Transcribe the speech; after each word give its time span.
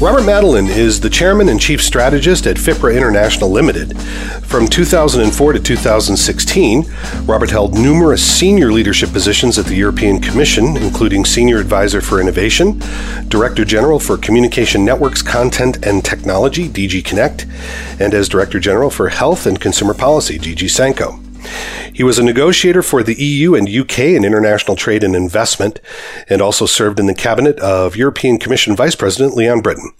Robert 0.00 0.22
Madelin 0.22 0.66
is 0.66 0.98
the 0.98 1.10
chairman 1.10 1.50
and 1.50 1.60
chief 1.60 1.82
strategist 1.82 2.46
at 2.46 2.56
FIPRA 2.56 2.96
International 2.96 3.50
Limited. 3.50 4.00
From 4.46 4.66
2004 4.66 5.52
to 5.52 5.60
2016, 5.60 6.86
Robert 7.26 7.50
held 7.50 7.74
numerous 7.74 8.24
senior 8.24 8.72
leadership 8.72 9.12
positions 9.12 9.58
at 9.58 9.66
the 9.66 9.74
European 9.74 10.18
Commission, 10.18 10.78
including 10.78 11.26
senior 11.26 11.58
advisor 11.58 12.00
for 12.00 12.18
innovation, 12.18 12.80
director 13.28 13.62
general 13.62 13.98
for 13.98 14.16
communication 14.16 14.86
networks, 14.86 15.20
content, 15.20 15.84
and 15.84 16.02
technology, 16.02 16.66
DG 16.66 17.04
Connect, 17.04 17.46
and 18.00 18.14
as 18.14 18.26
director 18.26 18.58
general 18.58 18.88
for 18.88 19.10
health 19.10 19.44
and 19.44 19.60
consumer 19.60 19.92
policy, 19.92 20.38
DG 20.38 20.70
SANCO. 20.70 21.29
He 21.92 22.02
was 22.02 22.18
a 22.18 22.22
negotiator 22.22 22.82
for 22.82 23.02
the 23.02 23.14
EU 23.14 23.54
and 23.54 23.68
UK 23.68 23.98
in 23.98 24.24
international 24.24 24.76
trade 24.76 25.04
and 25.04 25.14
investment, 25.14 25.80
and 26.28 26.40
also 26.40 26.66
served 26.66 26.98
in 26.98 27.06
the 27.06 27.14
cabinet 27.14 27.58
of 27.60 27.96
European 27.96 28.38
Commission 28.38 28.76
Vice 28.76 28.94
President 28.94 29.36
Leon 29.36 29.60
Brittan. 29.60 29.90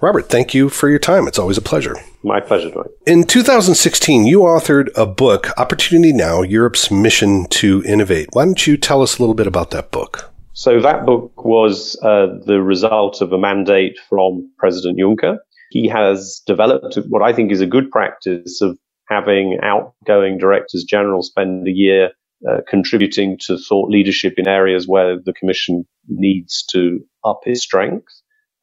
Robert, 0.00 0.28
thank 0.28 0.54
you 0.54 0.68
for 0.68 0.88
your 0.88 0.98
time. 0.98 1.26
It's 1.26 1.38
always 1.38 1.58
a 1.58 1.62
pleasure. 1.62 1.96
My 2.22 2.40
pleasure, 2.40 2.70
Dwight. 2.70 2.90
In 3.06 3.24
2016, 3.24 4.26
you 4.26 4.40
authored 4.40 4.88
a 4.96 5.06
book, 5.06 5.48
Opportunity 5.58 6.12
Now 6.12 6.42
Europe's 6.42 6.90
Mission 6.90 7.46
to 7.46 7.82
Innovate. 7.84 8.28
Why 8.32 8.44
don't 8.44 8.66
you 8.66 8.76
tell 8.76 9.02
us 9.02 9.18
a 9.18 9.22
little 9.22 9.34
bit 9.34 9.46
about 9.46 9.70
that 9.70 9.90
book? 9.90 10.32
So, 10.52 10.80
that 10.80 11.06
book 11.06 11.44
was 11.44 11.96
uh, 12.02 12.38
the 12.44 12.60
result 12.60 13.20
of 13.20 13.32
a 13.32 13.38
mandate 13.38 13.96
from 14.08 14.50
President 14.58 14.98
Juncker. 14.98 15.38
He 15.70 15.86
has 15.88 16.42
developed 16.46 16.98
what 17.08 17.22
I 17.22 17.32
think 17.32 17.52
is 17.52 17.60
a 17.60 17.66
good 17.66 17.90
practice 17.90 18.60
of 18.60 18.76
having 19.08 19.58
outgoing 19.62 20.38
directors 20.38 20.84
general 20.84 21.22
spend 21.22 21.66
a 21.66 21.72
year 21.72 22.10
uh, 22.48 22.58
contributing 22.68 23.36
to 23.46 23.58
thought 23.58 23.90
leadership 23.90 24.34
in 24.36 24.46
areas 24.46 24.86
where 24.86 25.18
the 25.18 25.32
commission 25.32 25.84
needs 26.06 26.64
to 26.70 27.00
up 27.24 27.40
its 27.46 27.62
strength. 27.62 28.12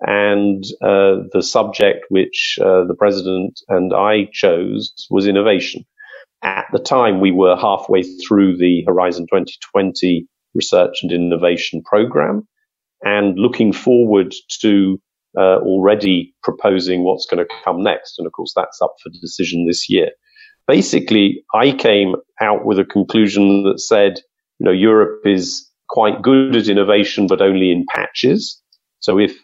And 0.01 0.63
uh, 0.81 1.27
the 1.31 1.41
subject 1.41 2.05
which 2.09 2.57
uh, 2.61 2.85
the 2.85 2.95
president 2.97 3.59
and 3.69 3.93
I 3.93 4.29
chose 4.31 4.93
was 5.09 5.27
innovation. 5.27 5.85
At 6.43 6.65
the 6.71 6.79
time, 6.79 7.21
we 7.21 7.31
were 7.31 7.55
halfway 7.55 8.03
through 8.03 8.57
the 8.57 8.83
Horizon 8.85 9.25
2020 9.25 10.27
research 10.53 10.99
and 11.01 11.11
innovation 11.11 11.81
program 11.83 12.47
and 13.01 13.37
looking 13.37 13.73
forward 13.73 14.33
to 14.61 14.99
uh, 15.37 15.57
already 15.57 16.33
proposing 16.43 17.03
what's 17.03 17.25
going 17.25 17.45
to 17.45 17.53
come 17.63 17.83
next. 17.83 18.19
And 18.19 18.27
of 18.27 18.33
course, 18.33 18.53
that's 18.55 18.81
up 18.81 18.95
for 19.01 19.09
decision 19.09 19.65
this 19.65 19.89
year 19.89 20.11
basically, 20.67 21.43
I 21.53 21.71
came 21.71 22.15
out 22.41 22.65
with 22.65 22.79
a 22.79 22.85
conclusion 22.85 23.63
that 23.63 23.79
said, 23.79 24.19
you 24.59 24.65
know, 24.65 24.71
Europe 24.71 25.21
is 25.25 25.69
quite 25.89 26.21
good 26.21 26.55
at 26.55 26.67
innovation, 26.67 27.27
but 27.27 27.41
only 27.41 27.71
in 27.71 27.85
patches. 27.93 28.61
So 28.99 29.19
if 29.19 29.37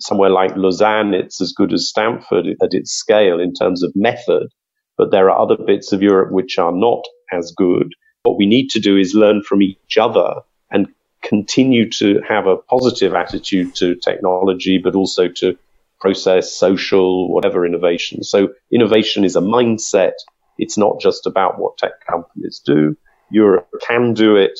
somewhere 0.00 0.30
like 0.30 0.56
Lausanne, 0.56 1.14
it's 1.14 1.40
as 1.40 1.52
good 1.52 1.72
as 1.72 1.88
Stanford 1.88 2.46
at 2.62 2.74
its 2.74 2.92
scale 2.92 3.40
in 3.40 3.54
terms 3.54 3.82
of 3.82 3.92
method, 3.94 4.48
but 4.96 5.10
there 5.10 5.30
are 5.30 5.40
other 5.40 5.56
bits 5.56 5.92
of 5.92 6.02
Europe 6.02 6.32
which 6.32 6.58
are 6.58 6.72
not 6.72 7.04
as 7.32 7.52
good. 7.56 7.92
What 8.24 8.38
we 8.38 8.46
need 8.46 8.68
to 8.70 8.80
do 8.80 8.96
is 8.96 9.14
learn 9.14 9.42
from 9.42 9.62
each 9.62 9.96
other 9.98 10.34
and 10.70 10.88
continue 11.22 11.88
to 11.92 12.20
have 12.28 12.46
a 12.46 12.56
positive 12.56 13.14
attitude 13.14 13.74
to 13.76 13.94
technology, 13.96 14.78
but 14.78 14.94
also 14.94 15.28
to 15.28 15.56
process, 16.00 16.52
social, 16.52 17.32
whatever 17.32 17.66
innovation. 17.66 18.22
So 18.22 18.48
innovation 18.72 19.24
is 19.24 19.36
a 19.36 19.40
mindset 19.40 20.12
it's 20.58 20.76
not 20.76 21.00
just 21.00 21.26
about 21.26 21.58
what 21.58 21.78
tech 21.78 22.04
companies 22.06 22.60
do. 22.64 22.96
Europe 23.30 23.68
can 23.86 24.14
do 24.14 24.36
it, 24.36 24.58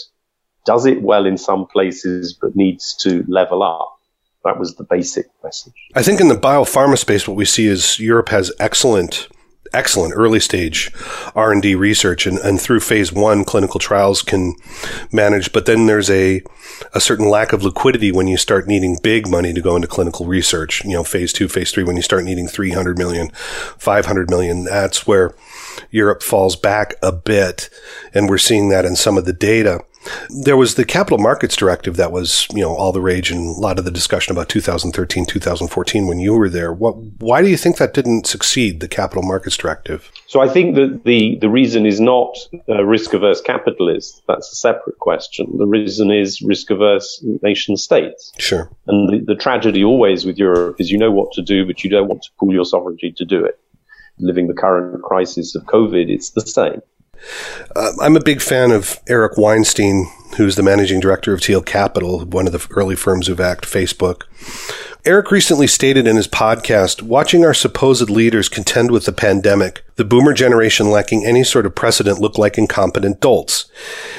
does 0.66 0.86
it 0.86 1.02
well 1.02 1.26
in 1.26 1.38
some 1.38 1.66
places, 1.66 2.32
but 2.32 2.54
needs 2.54 2.94
to 2.96 3.24
level 3.28 3.62
up. 3.62 3.98
That 4.44 4.58
was 4.58 4.76
the 4.76 4.84
basic 4.84 5.26
message. 5.42 5.74
I 5.94 6.02
think 6.02 6.20
in 6.20 6.28
the 6.28 6.36
biopharma 6.36 6.96
space, 6.98 7.26
what 7.26 7.36
we 7.36 7.44
see 7.44 7.66
is 7.66 7.98
Europe 7.98 8.28
has 8.28 8.52
excellent 8.60 9.28
excellent 9.72 10.14
early 10.16 10.40
stage 10.40 10.90
R&D 11.34 11.74
research 11.74 12.26
and, 12.26 12.38
and 12.38 12.60
through 12.60 12.80
phase 12.80 13.12
one 13.12 13.44
clinical 13.44 13.80
trials 13.80 14.22
can 14.22 14.54
manage. 15.12 15.52
But 15.52 15.66
then 15.66 15.86
there's 15.86 16.10
a, 16.10 16.42
a 16.94 17.00
certain 17.00 17.28
lack 17.28 17.52
of 17.52 17.62
liquidity 17.62 18.12
when 18.12 18.26
you 18.26 18.36
start 18.36 18.66
needing 18.66 18.98
big 19.02 19.28
money 19.28 19.52
to 19.52 19.60
go 19.60 19.76
into 19.76 19.88
clinical 19.88 20.26
research, 20.26 20.84
you 20.84 20.92
know, 20.92 21.04
phase 21.04 21.32
two, 21.32 21.48
phase 21.48 21.70
three, 21.72 21.84
when 21.84 21.96
you 21.96 22.02
start 22.02 22.24
needing 22.24 22.48
300 22.48 22.98
million, 22.98 23.30
500 23.78 24.30
million, 24.30 24.64
that's 24.64 25.06
where 25.06 25.34
Europe 25.90 26.22
falls 26.22 26.56
back 26.56 26.94
a 27.02 27.12
bit. 27.12 27.70
And 28.14 28.28
we're 28.28 28.38
seeing 28.38 28.68
that 28.70 28.84
in 28.84 28.96
some 28.96 29.16
of 29.16 29.24
the 29.24 29.32
data. 29.32 29.80
There 30.30 30.56
was 30.56 30.74
the 30.74 30.84
capital 30.84 31.18
markets 31.18 31.56
directive 31.56 31.96
that 31.96 32.12
was, 32.12 32.46
you 32.52 32.62
know, 32.62 32.74
all 32.74 32.92
the 32.92 33.00
rage 33.00 33.30
and 33.30 33.56
a 33.56 33.60
lot 33.60 33.78
of 33.78 33.84
the 33.84 33.90
discussion 33.90 34.32
about 34.32 34.48
2013, 34.48 35.26
2014 35.26 36.06
when 36.06 36.18
you 36.18 36.34
were 36.34 36.48
there. 36.48 36.72
What, 36.72 36.96
why 37.20 37.42
do 37.42 37.48
you 37.48 37.56
think 37.56 37.76
that 37.78 37.94
didn't 37.94 38.26
succeed, 38.26 38.80
the 38.80 38.88
capital 38.88 39.22
markets 39.22 39.56
directive? 39.56 40.10
So 40.26 40.40
I 40.40 40.48
think 40.48 40.76
that 40.76 41.02
the, 41.04 41.38
the 41.40 41.48
reason 41.48 41.86
is 41.86 42.00
not 42.00 42.36
uh, 42.68 42.84
risk 42.84 43.14
averse 43.14 43.40
capitalists. 43.40 44.20
That's 44.28 44.52
a 44.52 44.56
separate 44.56 44.98
question. 44.98 45.56
The 45.56 45.66
reason 45.66 46.10
is 46.10 46.42
risk 46.42 46.70
averse 46.70 47.24
nation 47.42 47.76
states. 47.76 48.32
Sure. 48.38 48.70
And 48.86 49.08
the, 49.08 49.34
the 49.34 49.38
tragedy 49.38 49.84
always 49.84 50.24
with 50.24 50.38
Europe 50.38 50.80
is 50.80 50.90
you 50.90 50.98
know 50.98 51.10
what 51.10 51.32
to 51.32 51.42
do, 51.42 51.66
but 51.66 51.84
you 51.84 51.90
don't 51.90 52.08
want 52.08 52.22
to 52.22 52.30
pool 52.38 52.52
your 52.52 52.64
sovereignty 52.64 53.12
to 53.12 53.24
do 53.24 53.44
it. 53.44 53.58
Living 54.18 54.48
the 54.48 54.54
current 54.54 55.02
crisis 55.02 55.54
of 55.54 55.64
COVID, 55.64 56.08
it's 56.08 56.30
the 56.30 56.40
same. 56.40 56.82
Uh, 57.74 57.92
I'm 58.00 58.16
a 58.16 58.22
big 58.22 58.40
fan 58.40 58.70
of 58.70 58.98
Eric 59.08 59.36
Weinstein, 59.36 60.10
who's 60.36 60.56
the 60.56 60.62
managing 60.62 61.00
director 61.00 61.32
of 61.32 61.42
Thiel 61.42 61.62
Capital, 61.62 62.24
one 62.24 62.46
of 62.46 62.52
the 62.52 62.66
early 62.70 62.96
firms 62.96 63.26
who've 63.26 63.38
backed 63.38 63.64
Facebook. 63.64 64.22
Eric 65.04 65.30
recently 65.30 65.68
stated 65.68 66.08
in 66.08 66.16
his 66.16 66.26
podcast 66.26 67.02
watching 67.02 67.44
our 67.44 67.54
supposed 67.54 68.10
leaders 68.10 68.48
contend 68.48 68.90
with 68.90 69.04
the 69.04 69.12
pandemic, 69.12 69.84
the 69.94 70.04
boomer 70.04 70.32
generation 70.32 70.90
lacking 70.90 71.24
any 71.24 71.44
sort 71.44 71.66
of 71.66 71.74
precedent 71.74 72.18
look 72.18 72.36
like 72.36 72.58
incompetent 72.58 73.20
dolts. 73.20 73.70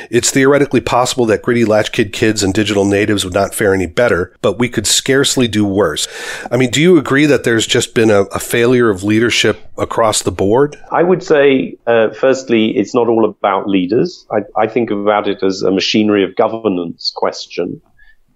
It's 0.10 0.32
theoretically 0.32 0.80
possible 0.80 1.26
that 1.26 1.42
gritty 1.42 1.66
latchkid 1.66 2.14
kids 2.14 2.44
and 2.44 2.54
digital 2.54 2.86
natives 2.86 3.26
would 3.26 3.34
not 3.34 3.54
fare 3.54 3.74
any 3.74 3.88
better, 3.88 4.34
but 4.42 4.58
we 4.58 4.70
could 4.70 4.88
scarcely 4.88 5.50
do 5.50 5.66
worse. 5.66 6.08
I 6.50 6.56
mean, 6.56 6.70
do 6.70 6.82
you 6.82 6.98
agree 6.98 7.26
that 7.26 7.44
there's 7.44 7.68
just 7.68 7.94
been 7.94 8.10
a, 8.10 8.22
a 8.24 8.40
failure 8.40 8.90
of 8.90 9.04
leadership 9.04 9.60
across 9.78 10.24
the 10.24 10.32
board? 10.32 10.78
I 10.92 11.04
would 11.04 11.22
say, 11.22 11.78
uh, 11.88 12.12
firstly, 12.12 12.78
it's 12.78 12.96
not 12.96 13.10
all 13.10 13.26
about 13.26 13.68
leaders. 13.68 14.26
I, 14.32 14.44
I 14.56 14.68
think 14.68 14.92
about 14.92 15.28
it 15.28 15.44
as 15.44 15.62
a 15.62 15.72
machinery 15.72 16.24
of 16.24 16.38
governance 16.38 17.12
question. 17.14 17.82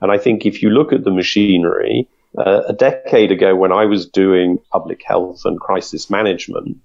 And 0.01 0.11
I 0.11 0.17
think 0.17 0.45
if 0.45 0.61
you 0.61 0.69
look 0.69 0.91
at 0.91 1.05
the 1.05 1.11
machinery, 1.11 2.09
uh, 2.37 2.61
a 2.67 2.73
decade 2.73 3.31
ago, 3.31 3.55
when 3.55 3.71
I 3.71 3.85
was 3.85 4.07
doing 4.07 4.57
public 4.71 5.01
health 5.05 5.41
and 5.45 5.59
crisis 5.59 6.09
management, 6.09 6.77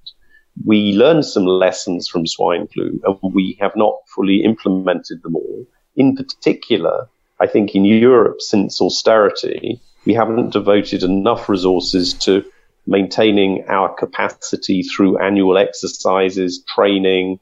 we 0.64 0.92
learned 0.92 1.24
some 1.24 1.46
lessons 1.46 2.08
from 2.08 2.26
swine 2.26 2.66
flu, 2.66 3.00
and 3.04 3.34
we 3.34 3.56
have 3.60 3.72
not 3.76 3.94
fully 4.14 4.42
implemented 4.42 5.22
them 5.22 5.36
all. 5.36 5.66
In 5.96 6.16
particular, 6.16 7.08
I 7.40 7.46
think 7.46 7.74
in 7.74 7.84
Europe, 7.84 8.40
since 8.40 8.80
austerity, 8.80 9.80
we 10.04 10.14
haven't 10.14 10.52
devoted 10.52 11.02
enough 11.02 11.48
resources 11.48 12.14
to 12.14 12.44
maintaining 12.86 13.64
our 13.68 13.94
capacity 13.94 14.82
through 14.82 15.18
annual 15.18 15.58
exercises, 15.58 16.64
training, 16.74 17.38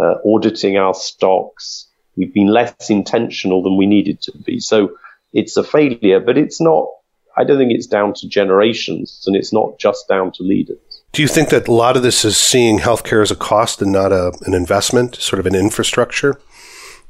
uh, 0.00 0.14
auditing 0.24 0.76
our 0.76 0.94
stocks. 0.94 1.88
We've 2.16 2.32
been 2.32 2.46
less 2.48 2.88
intentional 2.88 3.62
than 3.62 3.76
we 3.76 3.86
needed 3.86 4.22
to 4.22 4.32
be. 4.38 4.60
So 4.60 4.96
it's 5.32 5.56
a 5.56 5.64
failure, 5.64 6.20
but 6.20 6.38
it's 6.38 6.60
not 6.60 6.86
I 7.36 7.44
don't 7.44 7.58
think 7.58 7.72
it's 7.72 7.86
down 7.86 8.14
to 8.14 8.28
generations 8.28 9.24
and 9.26 9.36
it's 9.36 9.52
not 9.52 9.78
just 9.78 10.08
down 10.08 10.32
to 10.32 10.42
leaders. 10.42 10.78
Do 11.12 11.22
you 11.22 11.28
think 11.28 11.50
that 11.50 11.68
a 11.68 11.72
lot 11.72 11.96
of 11.96 12.02
this 12.02 12.24
is 12.24 12.36
seeing 12.36 12.78
healthcare 12.78 13.22
as 13.22 13.30
a 13.30 13.36
cost 13.36 13.80
and 13.80 13.92
not 13.92 14.12
a, 14.12 14.32
an 14.42 14.54
investment, 14.54 15.16
sort 15.16 15.40
of 15.40 15.46
an 15.46 15.54
infrastructure? 15.54 16.38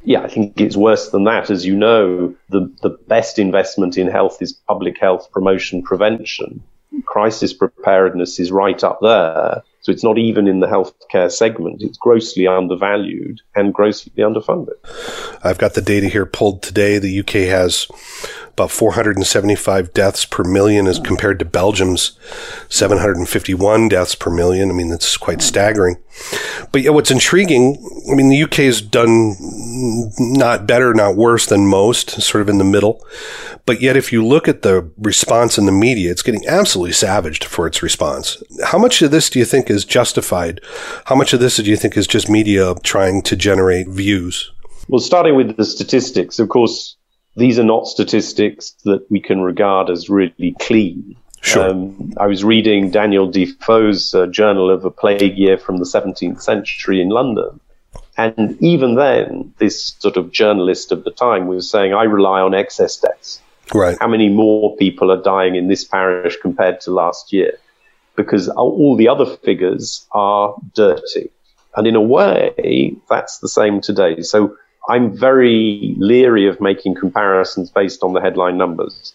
Yeah, 0.04 0.20
I 0.20 0.28
think 0.28 0.60
it's 0.60 0.76
worse 0.76 1.10
than 1.10 1.24
that. 1.24 1.50
As 1.50 1.66
you 1.66 1.74
know, 1.74 2.34
the, 2.48 2.72
the 2.82 2.90
best 3.08 3.38
investment 3.38 3.98
in 3.98 4.06
health 4.06 4.40
is 4.40 4.52
public 4.52 4.98
health 5.00 5.30
promotion 5.32 5.82
prevention. 5.82 6.62
Crisis 7.04 7.52
preparedness 7.52 8.38
is 8.38 8.52
right 8.52 8.82
up 8.84 9.00
there. 9.02 9.62
So 9.86 9.92
it's 9.92 10.02
not 10.02 10.18
even 10.18 10.48
in 10.48 10.58
the 10.58 10.66
healthcare 10.66 11.30
segment. 11.30 11.80
It's 11.80 11.96
grossly 11.96 12.48
undervalued 12.48 13.40
and 13.54 13.72
grossly 13.72 14.12
underfunded. 14.16 14.74
I've 15.44 15.58
got 15.58 15.74
the 15.74 15.80
data 15.80 16.08
here 16.08 16.26
pulled 16.26 16.60
today. 16.60 16.98
The 16.98 17.20
UK 17.20 17.48
has 17.48 17.86
about 18.48 18.72
475 18.72 19.94
deaths 19.94 20.24
per 20.24 20.42
million 20.42 20.88
as 20.88 20.98
compared 20.98 21.38
to 21.38 21.44
Belgium's 21.44 22.18
751 22.68 23.88
deaths 23.88 24.16
per 24.16 24.28
million. 24.28 24.70
I 24.70 24.72
mean, 24.72 24.88
that's 24.88 25.16
quite 25.16 25.40
staggering. 25.40 25.98
But 26.72 26.82
yeah, 26.82 26.90
what's 26.90 27.12
intriguing, 27.12 27.76
I 28.10 28.16
mean, 28.16 28.28
the 28.28 28.42
UK 28.42 28.54
has 28.54 28.80
done 28.80 29.36
not 30.18 30.66
better, 30.66 30.94
not 30.94 31.16
worse 31.16 31.46
than 31.46 31.66
most, 31.66 32.10
sort 32.22 32.42
of 32.42 32.48
in 32.48 32.58
the 32.58 32.64
middle. 32.64 33.04
But 33.66 33.80
yet, 33.80 33.96
if 33.96 34.12
you 34.12 34.24
look 34.24 34.48
at 34.48 34.62
the 34.62 34.90
response 34.98 35.58
in 35.58 35.66
the 35.66 35.72
media, 35.72 36.10
it's 36.10 36.22
getting 36.22 36.46
absolutely 36.46 36.92
savaged 36.92 37.44
for 37.44 37.66
its 37.66 37.82
response. 37.82 38.42
How 38.64 38.78
much 38.78 39.02
of 39.02 39.10
this 39.10 39.28
do 39.28 39.38
you 39.38 39.44
think 39.44 39.70
is 39.70 39.84
justified? 39.84 40.60
How 41.06 41.14
much 41.14 41.32
of 41.32 41.40
this 41.40 41.56
do 41.56 41.64
you 41.64 41.76
think 41.76 41.96
is 41.96 42.06
just 42.06 42.28
media 42.28 42.74
trying 42.82 43.22
to 43.22 43.36
generate 43.36 43.88
views? 43.88 44.52
Well, 44.88 45.00
starting 45.00 45.34
with 45.34 45.56
the 45.56 45.64
statistics, 45.64 46.38
of 46.38 46.48
course, 46.48 46.96
these 47.36 47.58
are 47.58 47.64
not 47.64 47.86
statistics 47.86 48.70
that 48.84 49.10
we 49.10 49.20
can 49.20 49.42
regard 49.42 49.90
as 49.90 50.08
really 50.08 50.54
clean. 50.60 51.16
Sure. 51.40 51.70
Um, 51.70 52.12
I 52.18 52.26
was 52.26 52.42
reading 52.42 52.90
Daniel 52.90 53.30
Defoe's 53.30 54.14
uh, 54.14 54.26
Journal 54.26 54.70
of 54.70 54.84
a 54.84 54.90
Plague 54.90 55.36
Year 55.36 55.58
from 55.58 55.76
the 55.76 55.84
17th 55.84 56.40
century 56.40 57.00
in 57.00 57.08
London. 57.08 57.60
And 58.16 58.56
even 58.62 58.94
then, 58.94 59.54
this 59.58 59.94
sort 59.98 60.16
of 60.16 60.32
journalist 60.32 60.90
of 60.90 61.04
the 61.04 61.10
time 61.10 61.46
was 61.46 61.68
saying, 61.68 61.92
I 61.92 62.04
rely 62.04 62.40
on 62.40 62.54
excess 62.54 62.96
deaths. 62.96 63.40
Right. 63.74 63.96
How 64.00 64.08
many 64.08 64.28
more 64.28 64.76
people 64.76 65.10
are 65.10 65.22
dying 65.22 65.54
in 65.54 65.68
this 65.68 65.84
parish 65.84 66.36
compared 66.40 66.80
to 66.82 66.92
last 66.92 67.32
year? 67.32 67.58
Because 68.14 68.48
all 68.48 68.96
the 68.96 69.08
other 69.08 69.26
figures 69.26 70.06
are 70.12 70.54
dirty. 70.74 71.30
And 71.76 71.86
in 71.86 71.94
a 71.94 72.00
way, 72.00 72.96
that's 73.10 73.38
the 73.38 73.48
same 73.48 73.82
today. 73.82 74.22
So 74.22 74.56
I'm 74.88 75.14
very 75.14 75.94
leery 75.98 76.48
of 76.48 76.60
making 76.60 76.94
comparisons 76.94 77.70
based 77.70 78.02
on 78.02 78.14
the 78.14 78.20
headline 78.20 78.56
numbers. 78.56 79.14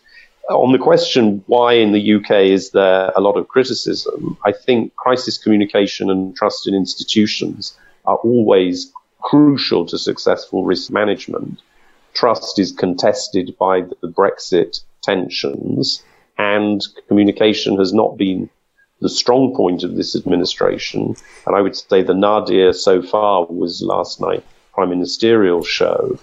On 0.50 0.71
the 0.71 0.77
question 0.77 1.44
why 1.48 1.74
in 1.74 1.92
the 1.92 2.15
UK 2.15 2.31
is 2.31 2.71
there 2.71 3.12
a 3.15 3.21
lot 3.21 3.38
of 3.38 3.48
criticism, 3.48 4.38
I 4.45 4.51
think 4.51 4.95
crisis 4.95 5.38
communication 5.38 6.12
and 6.12 6.36
trust 6.36 6.68
in 6.68 6.75
institutions 6.75 7.75
are 8.06 8.18
always 8.18 8.92
crucial 9.21 9.86
to 9.86 9.98
successful 9.98 10.63
risk 10.65 10.92
management. 10.92 11.62
Trust 12.13 12.59
is 12.59 12.71
contested 12.71 13.56
by 13.57 13.81
the 13.81 14.07
Brexit 14.07 14.81
tensions, 15.01 16.03
and 16.38 16.81
communication 17.07 17.77
has 17.77 17.94
not 17.94 18.18
been 18.18 18.50
the 19.00 19.09
strong 19.09 19.56
point 19.56 19.83
of 19.83 19.95
this 19.95 20.15
administration. 20.15 21.15
And 21.45 21.56
I 21.56 21.62
would 21.62 21.75
say 21.75 22.03
the 22.03 22.13
nadir 22.13 22.74
so 22.74 23.01
far 23.01 23.45
was 23.45 23.81
last 23.81 24.21
night 24.21 24.44
prime 24.74 24.89
ministerial 24.89 25.63
show, 25.63 26.18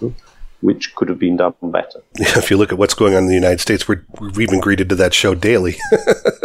which 0.61 0.95
could 0.95 1.09
have 1.09 1.19
been 1.19 1.37
done 1.37 1.53
better. 1.61 2.01
Yeah, 2.17 2.27
if 2.37 2.49
you 2.49 2.57
look 2.57 2.71
at 2.71 2.77
what's 2.77 2.93
going 2.93 3.15
on 3.15 3.23
in 3.23 3.29
the 3.29 3.35
United 3.35 3.61
States, 3.61 3.87
we're, 3.87 4.03
we've 4.19 4.49
been 4.49 4.59
greeted 4.59 4.89
to 4.89 4.95
that 4.95 5.13
show 5.13 5.35
daily. 5.35 5.77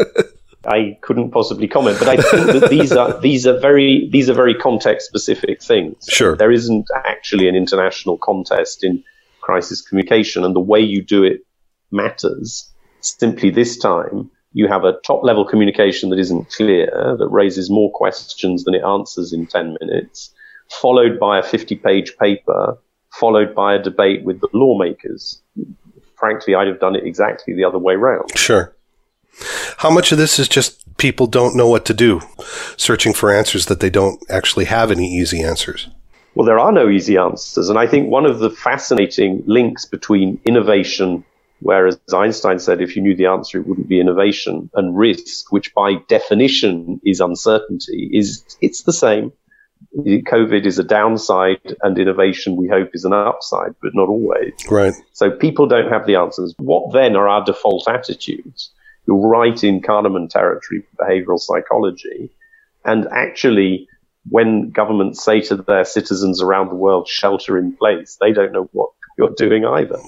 I 0.74 0.98
couldn't 1.02 1.30
possibly 1.30 1.68
comment, 1.68 1.98
but 2.00 2.08
I 2.08 2.16
think 2.16 2.46
that 2.46 2.68
these 2.68 2.92
are 2.92 3.20
these 3.28 3.46
are 3.46 3.58
very 3.58 4.08
these 4.10 4.28
are 4.28 4.34
very 4.34 4.54
context 4.54 5.06
specific 5.06 5.62
things. 5.62 6.06
Sure, 6.08 6.36
there 6.36 6.50
isn't 6.50 6.88
actually 6.94 7.48
an 7.48 7.54
international 7.54 8.18
contest 8.18 8.82
in 8.82 9.04
crisis 9.40 9.80
communication, 9.80 10.44
and 10.44 10.54
the 10.54 10.66
way 10.72 10.80
you 10.80 11.02
do 11.02 11.22
it 11.22 11.40
matters. 11.90 12.70
Simply 13.00 13.50
this 13.50 13.76
time, 13.76 14.30
you 14.52 14.66
have 14.66 14.84
a 14.84 14.94
top 15.06 15.22
level 15.22 15.44
communication 15.44 16.10
that 16.10 16.18
isn't 16.18 16.50
clear, 16.50 16.86
that 17.18 17.28
raises 17.28 17.70
more 17.70 17.92
questions 17.92 18.64
than 18.64 18.74
it 18.74 18.82
answers 18.82 19.32
in 19.32 19.46
ten 19.46 19.76
minutes, 19.80 20.34
followed 20.70 21.20
by 21.20 21.38
a 21.38 21.42
fifty 21.42 21.76
page 21.76 22.16
paper, 22.18 22.76
followed 23.12 23.54
by 23.54 23.74
a 23.74 23.82
debate 23.82 24.24
with 24.24 24.40
the 24.40 24.48
lawmakers. 24.52 25.40
Frankly, 26.16 26.54
I'd 26.54 26.66
have 26.66 26.80
done 26.80 26.96
it 26.96 27.04
exactly 27.04 27.54
the 27.54 27.64
other 27.64 27.78
way 27.78 27.94
round. 27.94 28.36
Sure. 28.36 28.74
How 29.78 29.90
much 29.90 30.12
of 30.12 30.18
this 30.18 30.38
is 30.38 30.48
just 30.48 30.96
people 30.96 31.26
don't 31.26 31.56
know 31.56 31.68
what 31.68 31.84
to 31.86 31.94
do, 31.94 32.20
searching 32.76 33.12
for 33.12 33.32
answers 33.32 33.66
that 33.66 33.80
they 33.80 33.90
don't 33.90 34.22
actually 34.30 34.66
have 34.66 34.90
any 34.90 35.06
easy 35.06 35.42
answers? 35.42 35.88
Well, 36.34 36.46
there 36.46 36.58
are 36.58 36.72
no 36.72 36.88
easy 36.88 37.16
answers. 37.16 37.68
And 37.68 37.78
I 37.78 37.86
think 37.86 38.08
one 38.08 38.26
of 38.26 38.38
the 38.40 38.50
fascinating 38.50 39.42
links 39.46 39.84
between 39.84 40.40
innovation, 40.44 41.24
whereas 41.60 41.98
Einstein 42.12 42.58
said 42.58 42.80
if 42.80 42.96
you 42.96 43.02
knew 43.02 43.14
the 43.14 43.26
answer, 43.26 43.58
it 43.58 43.66
wouldn't 43.66 43.88
be 43.88 44.00
innovation, 44.00 44.70
and 44.74 44.96
risk, 44.96 45.52
which 45.52 45.72
by 45.74 45.94
definition 46.08 47.00
is 47.04 47.20
uncertainty, 47.20 48.10
is 48.12 48.44
it's 48.60 48.82
the 48.82 48.92
same. 48.92 49.32
COVID 49.96 50.66
is 50.66 50.78
a 50.78 50.84
downside 50.84 51.76
and 51.82 51.98
innovation, 51.98 52.56
we 52.56 52.68
hope, 52.68 52.90
is 52.94 53.04
an 53.04 53.12
upside, 53.12 53.74
but 53.80 53.94
not 53.94 54.08
always. 54.08 54.52
Right. 54.68 54.94
So 55.12 55.30
people 55.30 55.66
don't 55.66 55.90
have 55.92 56.06
the 56.06 56.16
answers. 56.16 56.54
What 56.58 56.92
then 56.92 57.14
are 57.14 57.28
our 57.28 57.44
default 57.44 57.86
attitudes? 57.86 58.70
You're 59.06 59.28
right 59.28 59.62
in 59.62 59.82
Kahneman 59.82 60.30
territory, 60.30 60.82
for 60.82 61.04
behavioral 61.04 61.38
psychology. 61.38 62.30
And 62.84 63.06
actually, 63.08 63.88
when 64.30 64.70
governments 64.70 65.22
say 65.22 65.40
to 65.42 65.56
their 65.56 65.84
citizens 65.84 66.42
around 66.42 66.68
the 66.68 66.74
world, 66.74 67.08
shelter 67.08 67.58
in 67.58 67.76
place, 67.76 68.16
they 68.20 68.32
don't 68.32 68.52
know 68.52 68.68
what 68.72 68.90
you're 69.16 69.34
doing 69.36 69.64
either. 69.64 69.98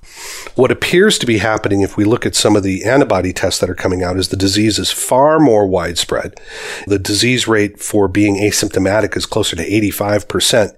What 0.57 0.73
appears 0.73 1.19
to 1.19 1.27
be 1.27 1.39
happening, 1.39 1.83
if 1.83 1.97
we 1.97 2.05
look 2.05 2.27
at 2.27 2.35
some 2.35 2.57
of 2.57 2.63
the 2.63 2.85
antibody 2.85 3.33
tests 3.33 3.61
that 3.61 3.71
are 3.71 3.75
coming 3.75 4.03
out, 4.03 4.17
is 4.17 4.29
the 4.29 4.37
disease 4.37 4.79
is 4.79 4.91
far 4.91 5.39
more 5.39 5.67
widespread. 5.67 6.41
The 6.87 6.99
disease 6.99 7.47
rate 7.47 7.79
for 7.79 8.09
being 8.09 8.37
asymptomatic 8.37 9.17
is 9.17 9.27
closer 9.27 9.55
to 9.57 9.69
85%. 9.69 10.77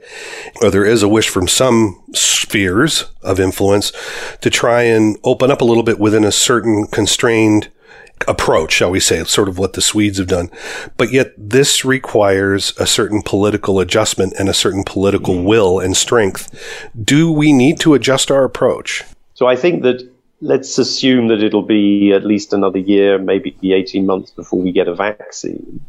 There 0.60 0.84
is 0.84 1.02
a 1.02 1.08
wish 1.08 1.28
from 1.28 1.48
some 1.48 2.02
spheres 2.12 3.04
of 3.22 3.40
influence 3.40 3.92
to 4.40 4.50
try 4.50 4.82
and 4.82 5.16
open 5.24 5.50
up 5.50 5.60
a 5.60 5.64
little 5.64 5.82
bit 5.84 5.98
within 5.98 6.24
a 6.24 6.32
certain 6.32 6.86
constrained 6.88 7.70
approach, 8.26 8.72
shall 8.72 8.90
we 8.90 9.00
say, 9.00 9.22
sort 9.24 9.48
of 9.48 9.58
what 9.58 9.74
the 9.74 9.80
Swedes 9.80 10.18
have 10.18 10.26
done. 10.26 10.50
But 10.96 11.12
yet 11.12 11.32
this 11.36 11.84
requires 11.84 12.72
a 12.78 12.86
certain 12.86 13.22
political 13.22 13.80
adjustment 13.80 14.34
and 14.38 14.48
a 14.48 14.54
certain 14.54 14.84
political 14.84 15.34
mm-hmm. 15.34 15.46
will 15.46 15.80
and 15.80 15.96
strength. 15.96 16.90
Do 17.02 17.30
we 17.30 17.52
need 17.52 17.78
to 17.80 17.94
adjust 17.94 18.30
our 18.30 18.44
approach? 18.44 19.04
So 19.34 19.46
I 19.46 19.56
think 19.56 19.82
that 19.82 20.02
let's 20.40 20.78
assume 20.78 21.28
that 21.28 21.42
it'll 21.42 21.62
be 21.62 22.12
at 22.12 22.24
least 22.24 22.52
another 22.52 22.78
year, 22.78 23.18
maybe 23.18 23.56
18 23.62 24.06
months 24.06 24.30
before 24.30 24.60
we 24.60 24.72
get 24.72 24.88
a 24.88 24.94
vaccine. 24.94 25.80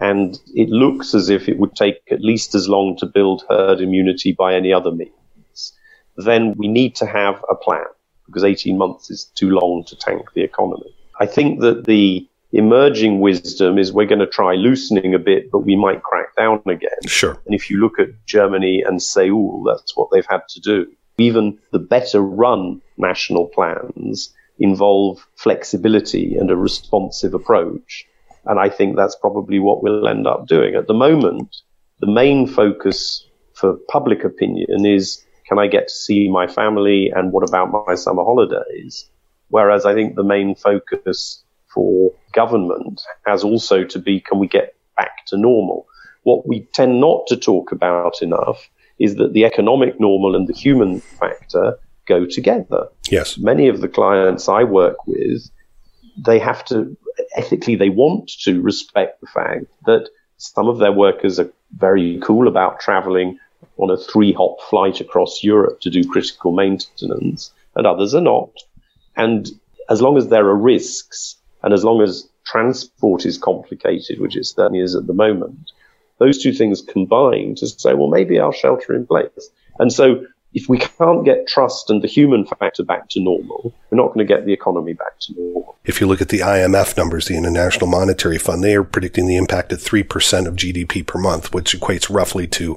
And 0.00 0.38
it 0.54 0.68
looks 0.68 1.14
as 1.14 1.30
if 1.30 1.48
it 1.48 1.58
would 1.58 1.74
take 1.76 2.00
at 2.10 2.20
least 2.20 2.54
as 2.54 2.68
long 2.68 2.96
to 2.98 3.06
build 3.06 3.44
herd 3.48 3.80
immunity 3.80 4.32
by 4.32 4.54
any 4.54 4.72
other 4.72 4.90
means. 4.90 5.72
Then 6.16 6.54
we 6.56 6.68
need 6.68 6.94
to 6.96 7.06
have 7.06 7.44
a 7.50 7.54
plan 7.54 7.86
because 8.26 8.44
18 8.44 8.76
months 8.76 9.10
is 9.10 9.24
too 9.34 9.50
long 9.50 9.84
to 9.86 9.96
tank 9.96 10.32
the 10.34 10.42
economy. 10.42 10.94
I 11.20 11.26
think 11.26 11.60
that 11.60 11.84
the 11.84 12.28
emerging 12.52 13.20
wisdom 13.20 13.78
is 13.78 13.92
we're 13.92 14.06
going 14.06 14.20
to 14.20 14.26
try 14.26 14.54
loosening 14.54 15.14
a 15.14 15.18
bit, 15.18 15.50
but 15.50 15.60
we 15.60 15.76
might 15.76 16.02
crack 16.02 16.34
down 16.36 16.62
again. 16.66 16.90
Sure. 17.06 17.36
And 17.46 17.54
if 17.54 17.68
you 17.68 17.78
look 17.78 17.98
at 17.98 18.08
Germany 18.26 18.82
and 18.86 19.02
Seoul, 19.02 19.64
that's 19.64 19.96
what 19.96 20.08
they've 20.12 20.26
had 20.28 20.46
to 20.48 20.60
do. 20.60 20.86
Even 21.18 21.58
the 21.72 21.78
better 21.78 22.20
run 22.20 22.80
national 22.96 23.48
plans 23.48 24.32
involve 24.58 25.26
flexibility 25.36 26.36
and 26.36 26.50
a 26.50 26.56
responsive 26.56 27.34
approach. 27.34 28.06
And 28.46 28.60
I 28.60 28.68
think 28.68 28.96
that's 28.96 29.16
probably 29.16 29.58
what 29.58 29.82
we'll 29.82 30.06
end 30.06 30.26
up 30.26 30.46
doing. 30.46 30.74
At 30.74 30.86
the 30.86 30.94
moment, 30.94 31.56
the 32.00 32.10
main 32.10 32.46
focus 32.46 33.26
for 33.54 33.78
public 33.88 34.24
opinion 34.24 34.86
is 34.86 35.24
can 35.46 35.58
I 35.58 35.66
get 35.66 35.88
to 35.88 35.94
see 35.94 36.28
my 36.30 36.46
family 36.46 37.10
and 37.14 37.32
what 37.32 37.48
about 37.48 37.70
my 37.86 37.94
summer 37.94 38.24
holidays? 38.24 39.08
Whereas 39.48 39.86
I 39.86 39.94
think 39.94 40.14
the 40.14 40.24
main 40.24 40.54
focus 40.54 41.42
for 41.72 42.12
government 42.32 43.02
has 43.26 43.44
also 43.44 43.84
to 43.84 43.98
be 43.98 44.20
can 44.20 44.38
we 44.38 44.48
get 44.48 44.74
back 44.96 45.26
to 45.26 45.36
normal? 45.36 45.86
What 46.22 46.46
we 46.46 46.66
tend 46.72 47.00
not 47.00 47.26
to 47.28 47.36
talk 47.36 47.72
about 47.72 48.22
enough 48.22 48.68
is 48.98 49.16
that 49.16 49.32
the 49.32 49.44
economic 49.44 50.00
normal 50.00 50.36
and 50.36 50.48
the 50.48 50.54
human 50.54 51.00
factor 51.00 51.78
go 52.06 52.26
together. 52.26 52.88
Yes. 53.10 53.38
Many 53.38 53.68
of 53.68 53.80
the 53.80 53.88
clients 53.88 54.48
I 54.48 54.64
work 54.64 55.06
with, 55.06 55.50
they 56.16 56.38
have 56.38 56.64
to, 56.66 56.96
ethically, 57.36 57.76
they 57.76 57.88
want 57.88 58.30
to 58.42 58.60
respect 58.62 59.20
the 59.20 59.26
fact 59.26 59.66
that 59.86 60.08
some 60.36 60.68
of 60.68 60.78
their 60.78 60.92
workers 60.92 61.38
are 61.38 61.50
very 61.76 62.20
cool 62.22 62.48
about 62.48 62.80
traveling 62.80 63.38
on 63.78 63.90
a 63.90 63.96
three 63.96 64.32
hop 64.32 64.60
flight 64.68 65.00
across 65.00 65.42
Europe 65.42 65.80
to 65.80 65.90
do 65.90 66.06
critical 66.08 66.52
maintenance, 66.52 67.52
and 67.74 67.86
others 67.86 68.14
are 68.14 68.20
not. 68.20 68.50
And 69.16 69.48
as 69.88 70.00
long 70.02 70.16
as 70.16 70.28
there 70.28 70.46
are 70.46 70.56
risks, 70.56 71.36
and 71.62 71.72
as 71.72 71.84
long 71.84 72.02
as 72.02 72.28
transport 72.44 73.24
is 73.24 73.38
complicated, 73.38 74.20
which 74.20 74.36
it 74.36 74.44
certainly 74.44 74.80
is 74.80 74.94
at 74.94 75.06
the 75.06 75.14
moment, 75.14 75.72
those 76.18 76.42
two 76.42 76.52
things 76.52 76.82
combine 76.82 77.54
to 77.56 77.66
say, 77.66 77.94
well, 77.94 78.08
maybe 78.08 78.38
I'll 78.38 78.52
shelter 78.52 78.94
in 78.94 79.06
place. 79.06 79.50
And 79.78 79.92
so 79.92 80.24
if 80.54 80.68
we 80.68 80.78
can't 80.78 81.24
get 81.24 81.48
trust 81.48 81.90
and 81.90 82.00
the 82.00 82.08
human 82.08 82.46
factor 82.46 82.84
back 82.84 83.08
to 83.10 83.20
normal, 83.20 83.74
we're 83.90 83.96
not 83.96 84.14
going 84.14 84.24
to 84.24 84.32
get 84.32 84.46
the 84.46 84.52
economy 84.52 84.92
back 84.92 85.18
to 85.20 85.34
normal. 85.34 85.76
If 85.84 86.00
you 86.00 86.06
look 86.06 86.22
at 86.22 86.28
the 86.28 86.38
IMF 86.38 86.96
numbers, 86.96 87.26
the 87.26 87.36
International 87.36 87.88
Monetary 87.88 88.38
Fund, 88.38 88.62
they 88.62 88.74
are 88.76 88.84
predicting 88.84 89.26
the 89.26 89.36
impact 89.36 89.72
at 89.72 89.80
3% 89.80 90.46
of 90.46 90.54
GDP 90.54 91.04
per 91.04 91.18
month, 91.18 91.52
which 91.52 91.78
equates 91.78 92.08
roughly 92.08 92.46
to 92.46 92.76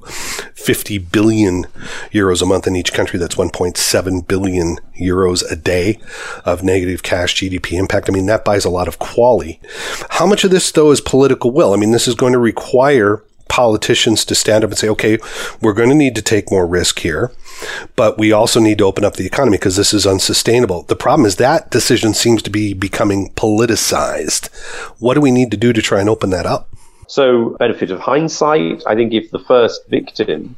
50 0.56 0.98
billion 0.98 1.66
euros 2.12 2.42
a 2.42 2.46
month 2.46 2.66
in 2.66 2.76
each 2.76 2.94
country. 2.94 3.20
That's 3.20 3.36
1.7 3.36 4.28
billion 4.28 4.78
euros 5.00 5.50
a 5.50 5.56
day 5.56 6.00
of 6.46 6.64
negative 6.64 7.04
cash 7.04 7.36
GDP 7.36 7.74
impact. 7.74 8.10
I 8.10 8.14
mean, 8.14 8.26
that 8.26 8.44
buys 8.44 8.66
a 8.66 8.72
lot 8.72 8.88
of 8.88 8.98
quality. 8.98 9.62
How 10.10 10.26
much 10.26 10.44
of 10.44 10.52
this, 10.52 10.72
though, 10.72 10.92
is 10.92 11.00
political 11.00 11.52
will? 11.52 11.74
I 11.74 11.78
mean, 11.78 11.92
this 11.92 12.08
is 12.08 12.16
going 12.16 12.34
to 12.34 12.40
require 12.40 13.24
politicians 13.48 14.26
to 14.26 14.36
stand 14.36 14.64
up 14.64 14.70
and 14.70 14.78
say, 14.78 14.90
okay, 14.90 15.18
we're 15.62 15.74
going 15.74 15.90
to 15.90 15.96
need 15.96 16.16
to 16.16 16.22
take 16.22 16.52
more 16.52 16.68
risk 16.68 17.00
here, 17.00 17.32
but 17.96 18.18
we 18.18 18.32
also 18.32 18.60
need 18.60 18.78
to 18.80 18.86
open 18.86 19.06
up 19.06 19.16
the 19.16 19.26
economy 19.26 19.58
because 19.58 19.76
this 19.76 19.94
is 19.94 20.06
unsustainable. 20.06 20.84
The 20.84 20.96
problem 20.96 21.26
is 21.26 21.38
that 21.38 21.72
decision 21.72 22.14
seems 22.14 22.42
to 22.44 22.50
be 22.50 22.74
becoming 22.74 23.32
politicized. 23.32 24.54
What 25.00 25.16
do 25.16 25.22
we 25.22 25.32
need 25.32 25.52
to 25.52 25.58
do 25.58 25.74
to 25.74 25.82
try 25.82 26.00
and 26.00 26.10
open 26.10 26.30
that 26.32 26.46
up? 26.46 26.70
So, 27.08 27.56
benefit 27.58 27.90
of 27.90 28.00
hindsight, 28.00 28.84
I 28.86 28.96
think 28.96 29.14
if 29.14 29.32
the 29.32 29.40
first 29.40 29.88
victim 29.88 30.58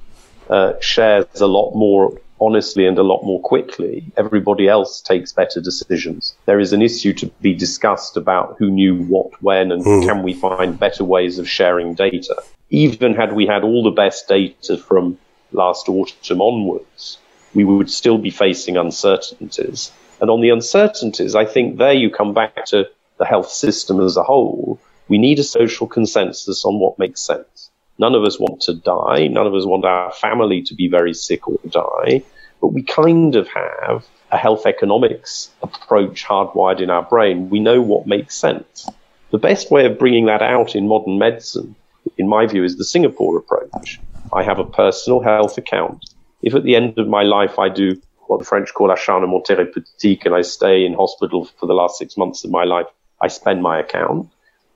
uh, 0.49 0.73
shares 0.79 1.41
a 1.41 1.47
lot 1.47 1.75
more 1.75 2.19
honestly 2.41 2.85
and 2.85 2.97
a 2.97 3.03
lot 3.03 3.23
more 3.23 3.41
quickly, 3.41 4.03
everybody 4.17 4.67
else 4.67 5.01
takes 5.01 5.31
better 5.31 5.61
decisions. 5.61 6.35
There 6.45 6.59
is 6.59 6.73
an 6.73 6.81
issue 6.81 7.13
to 7.13 7.27
be 7.41 7.53
discussed 7.53 8.17
about 8.17 8.55
who 8.57 8.71
knew 8.71 8.95
what 9.03 9.41
when 9.41 9.71
and 9.71 9.83
mm. 9.83 10.05
can 10.05 10.23
we 10.23 10.33
find 10.33 10.79
better 10.79 11.03
ways 11.03 11.37
of 11.37 11.49
sharing 11.49 11.93
data. 11.93 12.41
Even 12.69 13.13
had 13.13 13.33
we 13.33 13.45
had 13.45 13.63
all 13.63 13.83
the 13.83 13.91
best 13.91 14.27
data 14.27 14.77
from 14.77 15.17
last 15.51 15.89
autumn 15.89 16.41
onwards, 16.41 17.17
we 17.53 17.63
would 17.63 17.89
still 17.89 18.17
be 18.17 18.29
facing 18.29 18.77
uncertainties. 18.77 19.91
And 20.21 20.29
on 20.29 20.41
the 20.41 20.49
uncertainties, 20.49 21.35
I 21.35 21.45
think 21.45 21.77
there 21.77 21.93
you 21.93 22.09
come 22.09 22.33
back 22.33 22.65
to 22.67 22.89
the 23.17 23.25
health 23.25 23.49
system 23.49 23.99
as 24.01 24.17
a 24.17 24.23
whole. 24.23 24.79
We 25.07 25.17
need 25.17 25.39
a 25.39 25.43
social 25.43 25.87
consensus 25.87 26.65
on 26.65 26.79
what 26.79 26.99
makes 26.99 27.21
sense. 27.21 27.71
None 27.97 28.15
of 28.15 28.23
us 28.23 28.39
want 28.39 28.61
to 28.61 28.73
die. 28.73 29.27
None 29.27 29.47
of 29.47 29.53
us 29.53 29.65
want 29.65 29.85
our 29.85 30.11
family 30.11 30.61
to 30.63 30.75
be 30.75 30.87
very 30.87 31.13
sick 31.13 31.47
or 31.47 31.57
die. 31.69 32.23
But 32.61 32.69
we 32.69 32.83
kind 32.83 33.35
of 33.35 33.47
have 33.49 34.05
a 34.31 34.37
health 34.37 34.65
economics 34.65 35.49
approach 35.61 36.25
hardwired 36.25 36.81
in 36.81 36.89
our 36.89 37.03
brain. 37.03 37.49
We 37.49 37.59
know 37.59 37.81
what 37.81 38.07
makes 38.07 38.35
sense. 38.35 38.87
The 39.31 39.37
best 39.37 39.71
way 39.71 39.85
of 39.85 39.99
bringing 39.99 40.27
that 40.27 40.41
out 40.41 40.75
in 40.75 40.87
modern 40.87 41.17
medicine, 41.17 41.75
in 42.17 42.27
my 42.27 42.45
view, 42.45 42.63
is 42.63 42.77
the 42.77 42.85
Singapore 42.85 43.37
approach. 43.37 43.99
I 44.33 44.43
have 44.43 44.59
a 44.59 44.65
personal 44.65 45.21
health 45.21 45.57
account. 45.57 46.05
If 46.41 46.53
at 46.55 46.63
the 46.63 46.75
end 46.75 46.97
of 46.97 47.07
my 47.07 47.23
life 47.23 47.57
I 47.57 47.69
do 47.69 47.99
what 48.27 48.39
the 48.39 48.45
French 48.45 48.73
call 48.73 48.91
acharnement 48.91 49.45
thérapeutique 49.45 50.25
and 50.25 50.35
I 50.35 50.41
stay 50.41 50.85
in 50.85 50.93
hospital 50.93 51.45
for 51.59 51.65
the 51.65 51.73
last 51.73 51.97
six 51.97 52.15
months 52.15 52.43
of 52.43 52.51
my 52.51 52.63
life, 52.63 52.85
I 53.21 53.27
spend 53.27 53.63
my 53.63 53.79
account. 53.79 54.29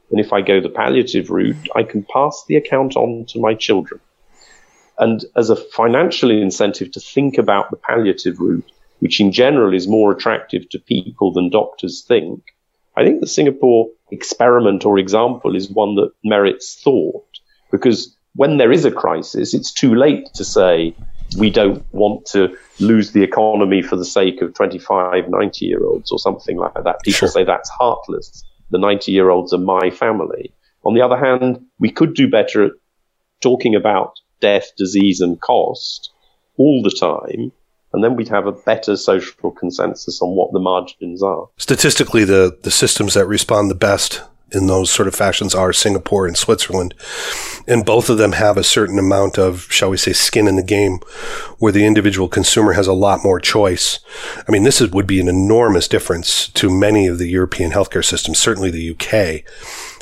And 0.09 0.19
if 0.19 0.33
I 0.33 0.41
go 0.41 0.59
the 0.59 0.69
palliative 0.69 1.29
route, 1.29 1.69
I 1.75 1.83
can 1.83 2.03
pass 2.11 2.43
the 2.47 2.55
account 2.55 2.95
on 2.95 3.25
to 3.29 3.39
my 3.39 3.53
children. 3.53 3.99
And 4.97 5.23
as 5.35 5.49
a 5.49 5.55
financial 5.55 6.31
incentive 6.31 6.91
to 6.91 6.99
think 6.99 7.37
about 7.37 7.69
the 7.69 7.77
palliative 7.77 8.39
route, 8.39 8.71
which 8.99 9.19
in 9.19 9.31
general 9.31 9.73
is 9.73 9.87
more 9.87 10.11
attractive 10.11 10.69
to 10.69 10.79
people 10.79 11.31
than 11.31 11.49
doctors 11.49 12.03
think, 12.07 12.41
I 12.95 13.03
think 13.03 13.21
the 13.21 13.27
Singapore 13.27 13.89
experiment 14.11 14.85
or 14.85 14.99
example 14.99 15.55
is 15.55 15.69
one 15.69 15.95
that 15.95 16.11
merits 16.23 16.79
thought 16.83 17.25
because 17.71 18.15
when 18.35 18.57
there 18.57 18.71
is 18.71 18.85
a 18.85 18.91
crisis, 18.91 19.53
it's 19.53 19.71
too 19.71 19.95
late 19.95 20.33
to 20.33 20.43
say 20.43 20.95
we 21.37 21.49
don't 21.49 21.83
want 21.93 22.25
to 22.27 22.55
lose 22.79 23.11
the 23.11 23.23
economy 23.23 23.81
for 23.81 23.95
the 23.95 24.05
sake 24.05 24.41
of 24.41 24.53
25, 24.53 25.29
90 25.29 25.65
year 25.65 25.83
olds 25.83 26.11
or 26.11 26.19
something 26.19 26.57
like 26.57 26.73
that. 26.73 27.01
People 27.03 27.19
sure. 27.19 27.29
say 27.29 27.43
that's 27.43 27.69
heartless 27.69 28.43
the 28.73 28.79
90 28.79 29.11
year 29.11 29.29
olds 29.29 29.53
are 29.53 29.59
my 29.59 29.89
family. 29.89 30.51
On 30.83 30.93
the 30.93 31.01
other 31.01 31.15
hand, 31.15 31.63
we 31.79 31.89
could 31.89 32.13
do 32.13 32.29
better 32.29 32.65
at 32.65 32.71
talking 33.41 33.75
about 33.75 34.19
death, 34.41 34.71
disease, 34.77 35.21
and 35.21 35.39
cost 35.39 36.11
all 36.57 36.81
the 36.83 36.91
time. 36.91 37.53
And 37.93 38.03
then 38.03 38.15
we'd 38.15 38.27
have 38.29 38.47
a 38.47 38.51
better 38.51 38.97
social 38.97 39.51
consensus 39.51 40.21
on 40.21 40.35
what 40.35 40.51
the 40.51 40.59
margins 40.59 41.21
are. 41.21 41.47
Statistically, 41.57 42.25
the, 42.25 42.57
the 42.63 42.71
systems 42.71 43.13
that 43.13 43.27
respond 43.27 43.69
the 43.69 43.75
best 43.75 44.21
in 44.53 44.67
those 44.67 44.91
sort 44.91 45.07
of 45.07 45.15
fashions 45.15 45.55
are 45.55 45.73
Singapore 45.73 46.27
and 46.27 46.37
Switzerland. 46.37 46.93
And 47.67 47.85
both 47.85 48.09
of 48.09 48.17
them 48.17 48.33
have 48.33 48.57
a 48.57 48.63
certain 48.63 48.99
amount 48.99 49.37
of, 49.37 49.67
shall 49.71 49.89
we 49.89 49.97
say, 49.97 50.13
skin 50.13 50.47
in 50.47 50.55
the 50.55 50.63
game 50.63 50.99
where 51.59 51.71
the 51.71 51.85
individual 51.85 52.27
consumer 52.27 52.73
has 52.73 52.87
a 52.87 52.93
lot 52.93 53.23
more 53.23 53.39
choice. 53.39 53.99
I 54.47 54.51
mean, 54.51 54.63
this 54.63 54.81
is, 54.81 54.91
would 54.91 55.07
be 55.07 55.19
an 55.19 55.27
enormous 55.27 55.87
difference 55.87 56.49
to 56.49 56.69
many 56.69 57.07
of 57.07 57.17
the 57.17 57.29
European 57.29 57.71
healthcare 57.71 58.05
systems, 58.05 58.39
certainly 58.39 58.69
the 58.69 58.91
UK. 58.91 59.43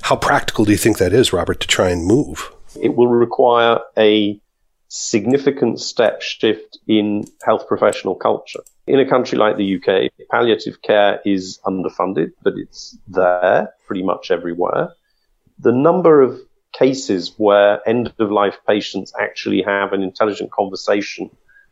How 0.03 0.15
practical 0.15 0.65
do 0.65 0.71
you 0.71 0.77
think 0.77 0.97
that 0.97 1.13
is, 1.13 1.33
Robert, 1.33 1.59
to 1.61 1.67
try 1.67 1.89
and 1.89 2.05
move? 2.05 2.51
It 2.81 2.95
will 2.95 3.07
require 3.07 3.79
a 3.97 4.39
significant 4.87 5.79
step 5.79 6.21
shift 6.21 6.79
in 6.87 7.25
health 7.43 7.67
professional 7.67 8.15
culture. 8.15 8.59
In 8.91 8.99
a 8.99 9.07
country 9.07 9.37
like 9.37 9.55
the 9.55 9.77
UK, 9.77 10.11
palliative 10.29 10.81
care 10.81 11.21
is 11.23 11.61
underfunded, 11.65 12.33
but 12.43 12.55
it's 12.57 12.97
there 13.07 13.73
pretty 13.87 14.03
much 14.03 14.31
everywhere. 14.31 14.89
The 15.59 15.71
number 15.71 16.19
of 16.19 16.37
cases 16.73 17.33
where 17.37 17.87
end 17.87 18.13
of 18.19 18.29
life 18.29 18.57
patients 18.67 19.13
actually 19.17 19.61
have 19.61 19.93
an 19.93 20.03
intelligent 20.03 20.51
conversation 20.51 21.29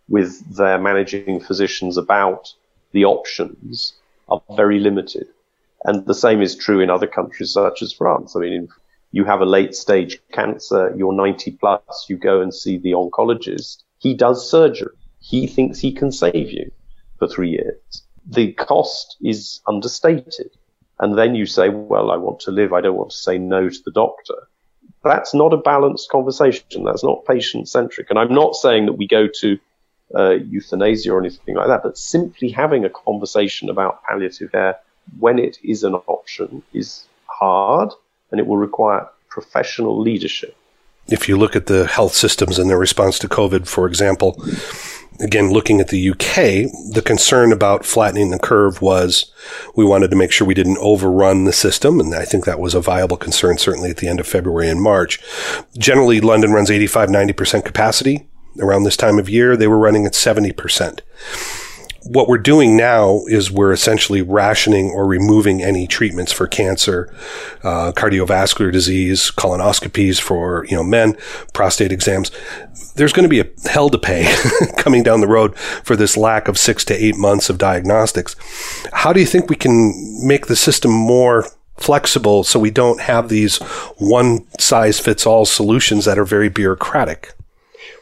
with 0.08 0.56
their 0.56 0.80
managing 0.80 1.42
physicians 1.42 1.98
about 1.98 2.54
the 2.94 3.04
options 3.04 3.96
are 4.30 4.42
very 4.56 4.80
limited. 4.80 5.28
And 5.84 6.06
the 6.06 6.16
same 6.16 6.42
is 6.42 6.56
true 6.56 6.80
in 6.80 6.90
other 6.90 7.08
countries 7.08 7.52
such 7.52 7.82
as 7.82 7.92
France. 7.92 8.38
I 8.38 8.40
mean, 8.40 8.64
if 8.64 8.70
you 9.12 9.26
have 9.26 9.42
a 9.42 9.46
late 9.58 9.76
stage 9.76 10.22
cancer, 10.32 10.96
you're 10.96 11.12
90 11.12 11.52
plus, 11.60 12.06
you 12.08 12.16
go 12.16 12.40
and 12.40 12.56
see 12.56 12.78
the 12.78 12.94
oncologist. 12.94 13.84
He 13.98 14.14
does 14.14 14.50
surgery. 14.50 14.96
He 15.20 15.48
thinks 15.48 15.80
he 15.80 15.92
can 15.92 16.14
save 16.14 16.50
you 16.52 16.72
for 17.20 17.28
three 17.28 17.50
years. 17.50 18.04
The 18.26 18.54
cost 18.54 19.18
is 19.22 19.62
understated. 19.68 20.52
And 21.00 21.18
then 21.18 21.36
you 21.36 21.46
say, 21.46 21.70
well, 21.70 22.12
I 22.12 22.18
want 22.18 22.40
to 22.42 22.52
live. 22.52 22.74
I 22.74 22.82
don't 22.82 22.98
want 22.98 23.12
to 23.12 23.18
say 23.18 23.38
no 23.38 23.70
to 23.70 23.80
the 23.86 23.92
doctor. 23.92 24.48
That's 25.04 25.34
not 25.34 25.54
a 25.54 25.58
balanced 25.58 26.10
conversation. 26.10 26.84
That's 26.84 27.04
not 27.04 27.26
patient 27.26 27.70
centric. 27.70 28.10
And 28.10 28.20
I'm 28.20 28.34
not 28.34 28.56
saying 28.56 28.86
that 28.88 28.94
we 28.94 29.08
go 29.08 29.28
to 29.40 29.60
uh, 30.16 30.32
euthanasia 30.32 31.12
or 31.12 31.20
anything 31.20 31.56
like 31.56 31.68
that, 31.68 31.84
but 31.84 31.98
simply 31.98 32.50
having 32.50 32.84
a 32.84 32.90
conversation 32.90 33.70
about 33.70 34.04
palliative 34.04 34.52
care 34.52 34.78
when 35.20 35.40
it 35.40 35.58
is 35.64 35.84
an 35.84 35.96
option 36.08 36.62
is 36.74 37.06
hard 37.26 37.92
and 38.32 38.40
it 38.40 38.48
will 38.48 38.58
require 38.58 39.08
professional 39.30 40.00
leadership. 40.00 40.56
If 41.08 41.28
you 41.28 41.38
look 41.38 41.56
at 41.56 41.68
the 41.68 41.88
health 41.88 42.14
systems 42.14 42.60
and 42.60 42.70
their 42.70 42.78
response 42.78 43.18
to 43.20 43.28
COVID, 43.30 43.68
for 43.68 43.88
example, 43.88 44.36
again, 45.20 45.50
looking 45.50 45.80
at 45.80 45.90
the 45.90 46.10
UK, 46.12 46.72
the 46.94 47.04
concern 47.04 47.52
about 47.52 47.86
flattening 47.86 48.32
the 48.32 48.40
curve 48.40 48.82
was 48.82 49.32
we 49.76 49.86
wanted 49.86 50.10
to 50.10 50.16
make 50.16 50.32
sure 50.32 50.48
we 50.48 50.54
didn't 50.54 50.78
overrun 50.80 51.44
the 51.44 51.54
system. 51.54 52.00
And 52.00 52.14
I 52.16 52.26
think 52.26 52.46
that 52.46 52.60
was 52.60 52.74
a 52.74 52.82
viable 52.82 53.18
concern, 53.18 53.58
certainly 53.58 53.90
at 53.90 53.98
the 53.98 54.08
end 54.08 54.20
of 54.20 54.28
February 54.28 54.70
and 54.70 54.82
March. 54.82 55.20
Generally, 55.78 56.22
London 56.22 56.52
runs 56.52 56.72
85, 56.72 57.10
90% 57.10 57.66
capacity 57.66 58.28
around 58.60 58.84
this 58.84 58.98
time 58.98 59.20
of 59.20 59.30
year. 59.30 59.56
They 59.56 59.68
were 59.68 59.78
running 59.78 60.06
at 60.06 60.14
70% 60.14 61.00
what 62.04 62.28
we're 62.28 62.38
doing 62.38 62.78
now 62.78 63.22
is 63.28 63.52
we're 63.52 63.72
essentially 63.72 64.22
rationing 64.22 64.92
or 64.92 65.06
removing 65.06 65.62
any 65.62 65.88
treatments 65.88 66.32
for 66.32 66.48
cancer, 66.48 67.14
uh, 67.64 67.92
cardiovascular 67.94 68.72
disease, 68.72 69.32
colonoscopies 69.32 70.20
for 70.20 70.66
you 70.66 70.76
know 70.76 70.84
men, 70.84 71.18
prostate 71.54 71.92
exams. 71.92 72.32
There's 72.96 73.14
going 73.14 73.24
to 73.24 73.30
be 73.30 73.40
a 73.40 73.70
hell 73.70 73.90
to 73.90 73.98
pay 73.98 74.34
coming 74.78 75.04
down 75.04 75.22
the 75.22 75.28
road 75.28 75.58
for 75.58 75.96
this 75.96 76.18
lack 76.18 76.48
of 76.48 76.58
six 76.58 76.84
to 76.86 76.94
eight 76.94 77.18
months 77.18 77.50
of 77.50 77.58
diagnostics. 77.58 78.36
How 78.94 79.14
do 79.14 79.20
you 79.20 79.26
think 79.26 79.50
we 79.50 79.56
can 79.56 79.94
make 80.26 80.48
the 80.48 80.56
system 80.56 80.92
more 80.92 81.46
flexible 81.78 82.44
so 82.44 82.60
we 82.60 82.72
don't 82.72 83.02
have 83.02 83.30
these 83.30 83.58
one 83.98 84.46
size 84.60 85.00
fits 85.00 85.26
all 85.26 85.46
solutions 85.46 86.06
that 86.06 86.20
are 86.20 86.26
very 86.26 86.50
bureaucratic? 86.50 87.34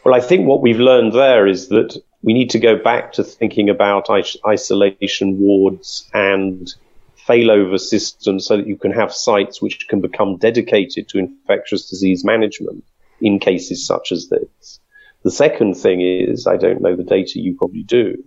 Well, 0.04 0.14
I 0.14 0.20
think 0.20 0.46
what 0.46 0.62
we've 0.62 0.80
learned 0.80 1.12
there 1.12 1.46
is 1.46 1.68
that 1.68 2.00
we 2.22 2.32
need 2.32 2.50
to 2.50 2.58
go 2.58 2.76
back 2.76 3.12
to 3.12 3.24
thinking 3.24 3.70
about 3.70 4.08
isolation 4.10 5.38
wards 5.38 6.08
and 6.12 6.72
failover 7.28 7.78
systems 7.78 8.46
so 8.46 8.56
that 8.56 8.66
you 8.66 8.76
can 8.76 8.90
have 8.90 9.12
sites 9.12 9.60
which 9.60 9.86
can 9.88 10.00
become 10.00 10.36
dedicated 10.36 11.08
to 11.08 11.18
infectious 11.18 11.88
disease 11.90 12.24
management 12.24 12.84
in 13.20 13.38
cases 13.38 13.86
such 13.86 14.12
as 14.12 14.28
this. 14.28 14.80
The 15.24 15.30
second 15.30 15.74
thing 15.74 16.00
is, 16.00 16.46
I 16.46 16.56
don't 16.56 16.80
know 16.80 16.96
the 16.96 17.04
data 17.04 17.40
you 17.40 17.56
probably 17.56 17.82
do. 17.82 18.24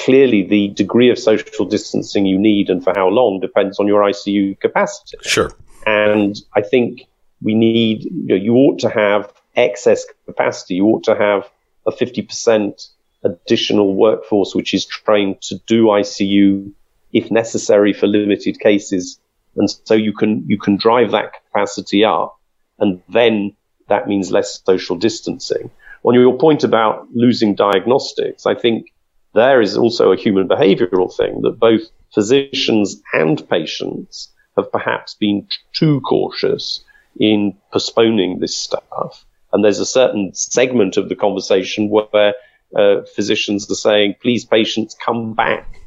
Clearly, 0.00 0.42
the 0.42 0.68
degree 0.68 1.10
of 1.10 1.18
social 1.18 1.64
distancing 1.64 2.26
you 2.26 2.38
need 2.38 2.68
and 2.68 2.82
for 2.82 2.92
how 2.94 3.08
long 3.08 3.40
depends 3.40 3.78
on 3.78 3.86
your 3.86 4.02
ICU 4.02 4.58
capacity. 4.60 5.16
Sure. 5.22 5.52
And 5.86 6.36
I 6.54 6.62
think 6.62 7.02
we 7.40 7.54
need, 7.54 8.04
you, 8.04 8.26
know, 8.26 8.34
you 8.34 8.54
ought 8.54 8.80
to 8.80 8.88
have 8.88 9.32
excess 9.54 10.04
capacity. 10.26 10.74
You 10.74 10.86
ought 10.86 11.04
to 11.04 11.14
have 11.14 11.48
a 11.86 11.92
50% 11.92 12.88
additional 13.24 13.94
workforce 13.94 14.54
which 14.54 14.74
is 14.74 14.84
trained 14.84 15.40
to 15.42 15.58
do 15.66 15.84
ICU 15.86 16.72
if 17.12 17.30
necessary 17.30 17.92
for 17.92 18.06
limited 18.06 18.58
cases. 18.60 19.18
And 19.56 19.70
so 19.70 19.94
you 19.94 20.12
can, 20.12 20.44
you 20.46 20.58
can 20.58 20.76
drive 20.76 21.12
that 21.12 21.32
capacity 21.32 22.04
up 22.04 22.38
and 22.78 23.02
then 23.08 23.56
that 23.88 24.08
means 24.08 24.30
less 24.30 24.62
social 24.64 24.96
distancing. 24.96 25.70
On 26.04 26.14
your 26.14 26.36
point 26.38 26.64
about 26.64 27.06
losing 27.14 27.54
diagnostics, 27.54 28.46
I 28.46 28.54
think 28.54 28.92
there 29.34 29.60
is 29.60 29.76
also 29.76 30.12
a 30.12 30.16
human 30.16 30.48
behavioral 30.48 31.14
thing 31.14 31.42
that 31.42 31.58
both 31.58 31.82
physicians 32.12 33.00
and 33.12 33.48
patients 33.48 34.32
have 34.56 34.70
perhaps 34.70 35.14
been 35.14 35.46
too 35.72 36.00
cautious 36.02 36.84
in 37.18 37.56
postponing 37.72 38.38
this 38.38 38.56
stuff. 38.56 39.24
And 39.52 39.64
there's 39.64 39.80
a 39.80 39.86
certain 39.86 40.34
segment 40.34 40.96
of 40.96 41.08
the 41.08 41.16
conversation 41.16 41.88
where 41.88 42.34
uh, 42.76 43.02
physicians 43.14 43.70
are 43.70 43.74
saying, 43.74 44.16
please, 44.20 44.44
patients, 44.44 44.96
come 45.04 45.34
back. 45.34 45.80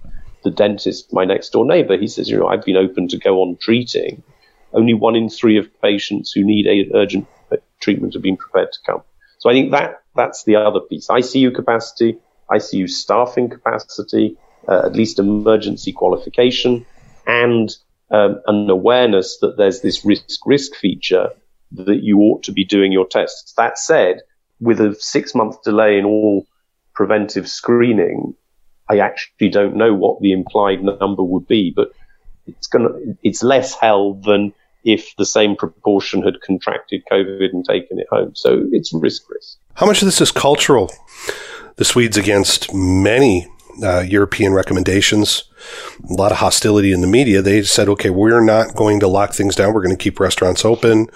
The 0.43 0.51
dentist, 0.51 1.11
my 1.11 1.25
next 1.25 1.49
door 1.49 1.65
neighbor, 1.65 1.97
he 1.97 2.07
says, 2.07 2.29
you 2.29 2.37
know, 2.37 2.47
I've 2.47 2.63
been 2.63 2.77
open 2.77 3.07
to 3.09 3.17
go 3.17 3.41
on 3.41 3.57
treating. 3.59 4.23
Only 4.73 4.93
one 4.93 5.15
in 5.15 5.29
three 5.29 5.57
of 5.57 5.67
patients 5.81 6.31
who 6.31 6.43
need 6.43 6.67
a 6.67 6.95
urgent 6.95 7.27
treatment 7.79 8.13
have 8.13 8.23
been 8.23 8.37
prepared 8.37 8.71
to 8.71 8.79
come. 8.85 9.01
So 9.39 9.49
I 9.49 9.53
think 9.53 9.71
that 9.71 10.01
that's 10.15 10.43
the 10.43 10.55
other 10.55 10.79
piece. 10.79 11.07
ICU 11.07 11.53
capacity, 11.53 12.17
ICU 12.49 12.89
staffing 12.89 13.49
capacity, 13.49 14.37
uh, 14.67 14.83
at 14.85 14.93
least 14.93 15.19
emergency 15.19 15.91
qualification, 15.91 16.85
and 17.25 17.75
um, 18.11 18.41
an 18.47 18.69
awareness 18.69 19.37
that 19.41 19.57
there's 19.57 19.81
this 19.81 20.05
risk 20.05 20.45
risk 20.45 20.75
feature 20.75 21.29
that 21.71 22.03
you 22.03 22.19
ought 22.19 22.43
to 22.43 22.51
be 22.51 22.63
doing 22.63 22.91
your 22.91 23.07
tests. 23.07 23.53
That 23.53 23.77
said, 23.77 24.21
with 24.59 24.79
a 24.79 24.95
six 24.99 25.35
month 25.35 25.61
delay 25.63 25.97
in 25.97 26.05
all 26.05 26.45
preventive 26.97 27.47
screening, 27.47 28.33
I 28.89 28.97
actually 28.97 29.49
don't 29.49 29.75
know 29.75 29.93
what 29.93 30.19
the 30.19 30.31
implied 30.31 30.83
number 30.83 31.23
would 31.23 31.47
be, 31.47 31.71
but 31.73 31.91
it's 32.47 32.65
gonna 32.65 32.89
it's 33.21 33.43
less 33.43 33.75
hell 33.75 34.15
than 34.15 34.51
if 34.83 35.15
the 35.17 35.25
same 35.25 35.55
proportion 35.55 36.23
had 36.23 36.41
contracted 36.41 37.03
COVID 37.11 37.49
and 37.53 37.63
taken 37.63 37.99
it 37.99 38.07
home. 38.09 38.31
So 38.35 38.63
it's 38.71 38.91
risk 38.93 39.29
risk. 39.29 39.59
How 39.75 39.85
much 39.85 40.01
of 40.01 40.07
this 40.07 40.21
is 40.21 40.31
cultural? 40.31 40.91
The 41.75 41.85
Swedes 41.85 42.17
against 42.17 42.73
many 42.73 43.47
uh, 43.83 43.99
European 44.01 44.53
recommendations, 44.53 45.43
a 46.09 46.13
lot 46.13 46.31
of 46.31 46.37
hostility 46.37 46.91
in 46.91 47.01
the 47.01 47.07
media. 47.07 47.41
They 47.41 47.63
said, 47.63 47.89
okay, 47.89 48.09
we're 48.09 48.41
not 48.43 48.75
going 48.75 48.99
to 48.99 49.07
lock 49.07 49.33
things 49.33 49.55
down. 49.55 49.73
We're 49.73 49.83
going 49.83 49.95
to 49.95 50.03
keep 50.03 50.19
restaurants 50.19 50.63
open. 50.63 51.09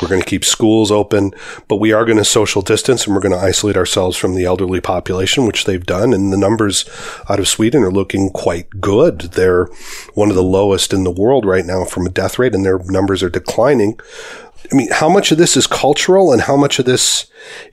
We're 0.00 0.08
going 0.08 0.20
to 0.20 0.28
keep 0.28 0.44
schools 0.44 0.90
open, 0.90 1.32
but 1.68 1.76
we 1.76 1.92
are 1.92 2.04
going 2.04 2.18
to 2.18 2.24
social 2.24 2.62
distance 2.62 3.06
and 3.06 3.14
we're 3.14 3.22
going 3.22 3.38
to 3.38 3.44
isolate 3.44 3.76
ourselves 3.76 4.16
from 4.16 4.34
the 4.34 4.44
elderly 4.44 4.80
population, 4.80 5.46
which 5.46 5.64
they've 5.64 5.86
done. 5.86 6.12
And 6.12 6.32
the 6.32 6.36
numbers 6.36 6.88
out 7.28 7.40
of 7.40 7.48
Sweden 7.48 7.82
are 7.82 7.90
looking 7.90 8.30
quite 8.30 8.68
good. 8.80 9.20
They're 9.20 9.66
one 10.14 10.30
of 10.30 10.36
the 10.36 10.42
lowest 10.42 10.92
in 10.92 11.04
the 11.04 11.10
world 11.10 11.44
right 11.44 11.64
now 11.64 11.84
from 11.84 12.06
a 12.06 12.10
death 12.10 12.38
rate 12.38 12.54
and 12.54 12.64
their 12.64 12.78
numbers 12.78 13.22
are 13.22 13.30
declining. 13.30 13.98
I 14.72 14.74
mean, 14.74 14.88
how 14.90 15.08
much 15.08 15.30
of 15.30 15.38
this 15.38 15.56
is 15.56 15.66
cultural 15.66 16.32
and 16.32 16.42
how 16.42 16.56
much 16.56 16.78
of 16.78 16.84
this 16.84 17.26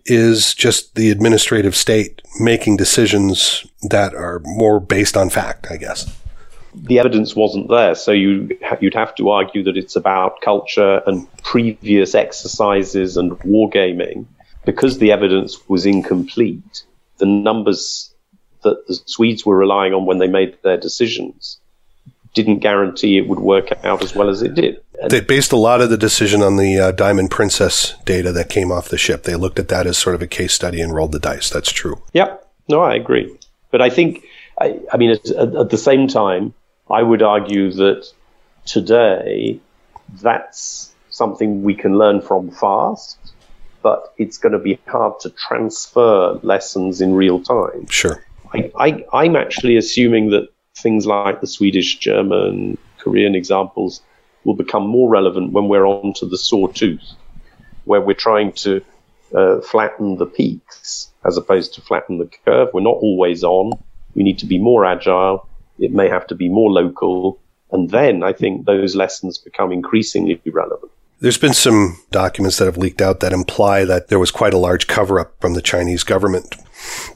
is 0.05 0.53
just 0.53 0.95
the 0.95 1.09
administrative 1.09 1.75
state 1.75 2.21
making 2.39 2.77
decisions 2.77 3.65
that 3.83 4.13
are 4.13 4.41
more 4.43 4.79
based 4.79 5.15
on 5.15 5.29
fact, 5.29 5.67
I 5.71 5.77
guess? 5.77 6.11
The 6.73 6.99
evidence 6.99 7.35
wasn't 7.35 7.69
there, 7.69 7.95
so 7.95 8.11
you 8.11 8.57
you'd 8.79 8.93
have 8.93 9.15
to 9.15 9.29
argue 9.29 9.63
that 9.63 9.75
it's 9.75 9.95
about 9.95 10.39
culture 10.41 11.01
and 11.05 11.27
previous 11.43 12.15
exercises 12.15 13.17
and 13.17 13.31
wargaming. 13.39 14.25
Because 14.63 14.99
the 14.99 15.11
evidence 15.11 15.67
was 15.67 15.85
incomplete, 15.85 16.83
the 17.17 17.25
numbers 17.25 18.13
that 18.63 18.87
the 18.87 18.93
Swedes 19.05 19.45
were 19.45 19.57
relying 19.57 19.93
on 19.93 20.05
when 20.05 20.19
they 20.19 20.27
made 20.27 20.57
their 20.61 20.77
decisions 20.77 21.59
didn't 22.33 22.59
guarantee 22.59 23.17
it 23.17 23.27
would 23.27 23.39
work 23.39 23.71
out 23.83 24.03
as 24.03 24.15
well 24.15 24.29
as 24.29 24.41
it 24.41 24.53
did. 24.53 24.79
They 25.09 25.21
based 25.21 25.51
a 25.51 25.57
lot 25.57 25.81
of 25.81 25.89
the 25.89 25.97
decision 25.97 26.41
on 26.41 26.57
the 26.57 26.79
uh, 26.79 26.91
Diamond 26.91 27.31
Princess 27.31 27.95
data 28.05 28.31
that 28.33 28.49
came 28.49 28.71
off 28.71 28.89
the 28.89 28.97
ship. 28.97 29.23
They 29.23 29.35
looked 29.35 29.59
at 29.59 29.67
that 29.69 29.87
as 29.87 29.97
sort 29.97 30.15
of 30.15 30.21
a 30.21 30.27
case 30.27 30.53
study 30.53 30.81
and 30.81 30.93
rolled 30.93 31.11
the 31.11 31.19
dice. 31.19 31.49
That's 31.49 31.71
true. 31.71 32.01
Yep. 32.13 32.47
No, 32.69 32.81
I 32.81 32.95
agree. 32.95 33.35
But 33.71 33.81
I 33.81 33.89
think, 33.89 34.23
I, 34.59 34.79
I 34.93 34.97
mean, 34.97 35.11
at, 35.11 35.25
at 35.29 35.69
the 35.69 35.77
same 35.77 36.07
time, 36.07 36.53
I 36.89 37.01
would 37.01 37.21
argue 37.21 37.71
that 37.73 38.05
today 38.65 39.59
that's 40.21 40.93
something 41.09 41.63
we 41.63 41.73
can 41.73 41.97
learn 41.97 42.21
from 42.21 42.51
fast, 42.51 43.17
but 43.81 44.13
it's 44.17 44.37
going 44.37 44.53
to 44.53 44.59
be 44.59 44.79
hard 44.87 45.19
to 45.21 45.29
transfer 45.31 46.39
lessons 46.43 47.01
in 47.01 47.13
real 47.13 47.41
time. 47.41 47.87
Sure. 47.87 48.23
I, 48.53 48.71
I, 48.77 49.05
I'm 49.13 49.35
actually 49.35 49.77
assuming 49.77 50.29
that 50.31 50.49
things 50.75 51.05
like 51.05 51.41
the 51.41 51.47
Swedish, 51.47 51.97
German, 51.97 52.77
Korean 52.99 53.35
examples 53.35 54.01
will 54.43 54.55
become 54.55 54.87
more 54.87 55.09
relevant 55.09 55.51
when 55.51 55.67
we're 55.67 55.85
on 55.85 56.13
to 56.13 56.25
the 56.25 56.37
sawtooth, 56.37 57.13
where 57.85 58.01
we're 58.01 58.13
trying 58.13 58.51
to 58.53 58.83
uh, 59.35 59.61
flatten 59.61 60.17
the 60.17 60.25
peaks 60.25 61.11
as 61.25 61.37
opposed 61.37 61.73
to 61.75 61.81
flatten 61.81 62.17
the 62.17 62.29
curve. 62.45 62.69
We're 62.73 62.81
not 62.81 62.97
always 62.97 63.43
on. 63.43 63.73
We 64.15 64.23
need 64.23 64.39
to 64.39 64.45
be 64.45 64.57
more 64.57 64.85
agile. 64.85 65.47
It 65.79 65.93
may 65.93 66.09
have 66.09 66.27
to 66.27 66.35
be 66.35 66.49
more 66.49 66.71
local. 66.71 67.39
And 67.71 67.89
then 67.89 68.23
I 68.23 68.33
think 68.33 68.65
those 68.65 68.95
lessons 68.95 69.37
become 69.37 69.71
increasingly 69.71 70.41
relevant. 70.45 70.91
There's 71.19 71.37
been 71.37 71.53
some 71.53 71.99
documents 72.09 72.57
that 72.57 72.65
have 72.65 72.77
leaked 72.77 73.01
out 73.01 73.19
that 73.19 73.31
imply 73.31 73.85
that 73.85 74.07
there 74.07 74.17
was 74.17 74.31
quite 74.31 74.55
a 74.55 74.57
large 74.57 74.87
cover 74.87 75.19
up 75.19 75.39
from 75.39 75.53
the 75.53 75.61
Chinese 75.61 76.03
government 76.03 76.55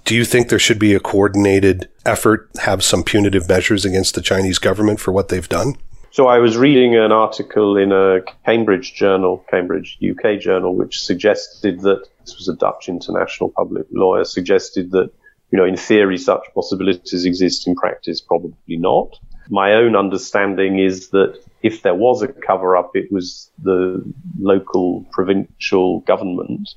do 0.04 0.16
you 0.16 0.26
think 0.26 0.50
there 0.50 0.60
should 0.60 0.80
be 0.80 0.94
a 0.94 1.00
coordinated 1.00 1.90
effort, 2.06 2.50
have 2.62 2.84
some 2.84 3.04
punitive 3.04 3.50
measures 3.50 3.86
against 3.86 4.16
the 4.16 4.22
Chinese 4.22 4.60
government 4.60 5.00
for 5.00 5.12
what 5.12 5.30
they've 5.30 5.50
done? 5.50 5.76
So 6.16 6.28
I 6.28 6.38
was 6.40 6.56
reading 6.56 6.96
an 6.96 7.12
article 7.12 7.76
in 7.76 7.92
a 7.92 8.22
Cambridge 8.46 8.94
journal, 8.94 9.44
Cambridge 9.52 9.98
UK 10.02 10.40
journal, 10.40 10.74
which 10.74 11.02
suggested 11.02 11.82
that 11.82 12.08
this 12.22 12.38
was 12.38 12.48
a 12.48 12.56
Dutch 12.56 12.88
international 12.88 13.50
public 13.50 13.86
lawyer, 13.92 14.24
suggested 14.24 14.92
that, 14.92 15.12
you 15.52 15.58
know, 15.58 15.66
in 15.66 15.76
theory, 15.76 16.18
such 16.18 16.40
possibilities 16.54 17.26
exist 17.26 17.68
in 17.68 17.76
practice, 17.76 18.22
probably 18.22 18.78
not. 18.78 19.20
My 19.50 19.74
own 19.74 19.98
understanding 19.98 20.80
is 20.80 21.10
that 21.10 21.38
if 21.62 21.82
there 21.82 21.96
was 21.96 22.22
a 22.22 22.30
cover 22.30 22.78
up, 22.78 22.92
it 22.96 23.12
was 23.12 23.52
the 23.62 24.02
local 24.40 25.06
provincial 25.12 26.00
government. 26.00 26.76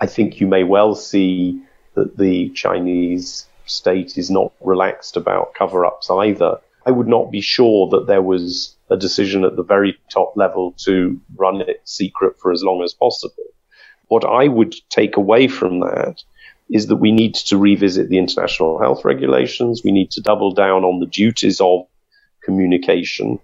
I 0.00 0.06
think 0.06 0.40
you 0.40 0.48
may 0.48 0.64
well 0.64 0.96
see 0.96 1.62
that 1.94 2.16
the 2.16 2.48
Chinese 2.50 3.46
state 3.66 4.18
is 4.18 4.32
not 4.32 4.52
relaxed 4.60 5.16
about 5.16 5.54
cover 5.54 5.86
ups 5.86 6.10
either. 6.10 6.58
I 6.86 6.90
would 6.90 7.08
not 7.08 7.30
be 7.30 7.40
sure 7.40 7.88
that 7.90 8.06
there 8.06 8.22
was 8.22 8.76
a 8.90 8.96
decision 8.96 9.44
at 9.44 9.56
the 9.56 9.62
very 9.62 9.96
top 10.10 10.34
level 10.36 10.74
to 10.84 11.20
run 11.36 11.60
it 11.62 11.80
secret 11.84 12.38
for 12.38 12.52
as 12.52 12.62
long 12.62 12.82
as 12.82 12.92
possible. 12.92 13.44
What 14.08 14.24
I 14.24 14.48
would 14.48 14.74
take 14.90 15.16
away 15.16 15.48
from 15.48 15.80
that 15.80 16.22
is 16.70 16.86
that 16.88 16.96
we 16.96 17.12
need 17.12 17.34
to 17.34 17.58
revisit 17.58 18.08
the 18.08 18.18
international 18.18 18.78
health 18.78 19.04
regulations. 19.04 19.82
We 19.84 19.92
need 19.92 20.10
to 20.12 20.20
double 20.20 20.52
down 20.52 20.84
on 20.84 21.00
the 21.00 21.06
duties 21.06 21.60
of 21.60 21.86
communication. 22.42 23.38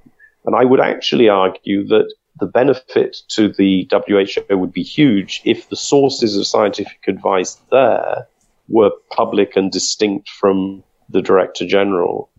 And 0.44 0.54
I 0.54 0.64
would 0.64 0.80
actually 0.80 1.28
argue 1.28 1.86
that 1.88 2.12
the 2.38 2.46
benefit 2.46 3.18
to 3.28 3.48
the 3.48 3.88
WHO 3.90 4.56
would 4.56 4.72
be 4.72 4.82
huge 4.82 5.42
if 5.44 5.68
the 5.68 5.76
sources 5.76 6.36
of 6.36 6.46
scientific 6.46 7.00
advice 7.06 7.56
there 7.70 8.26
were 8.68 8.90
public 9.10 9.56
and 9.56 9.70
distinct 9.70 10.28
from 10.28 10.82
the 11.10 11.20
director 11.20 11.66
general, 11.66 12.30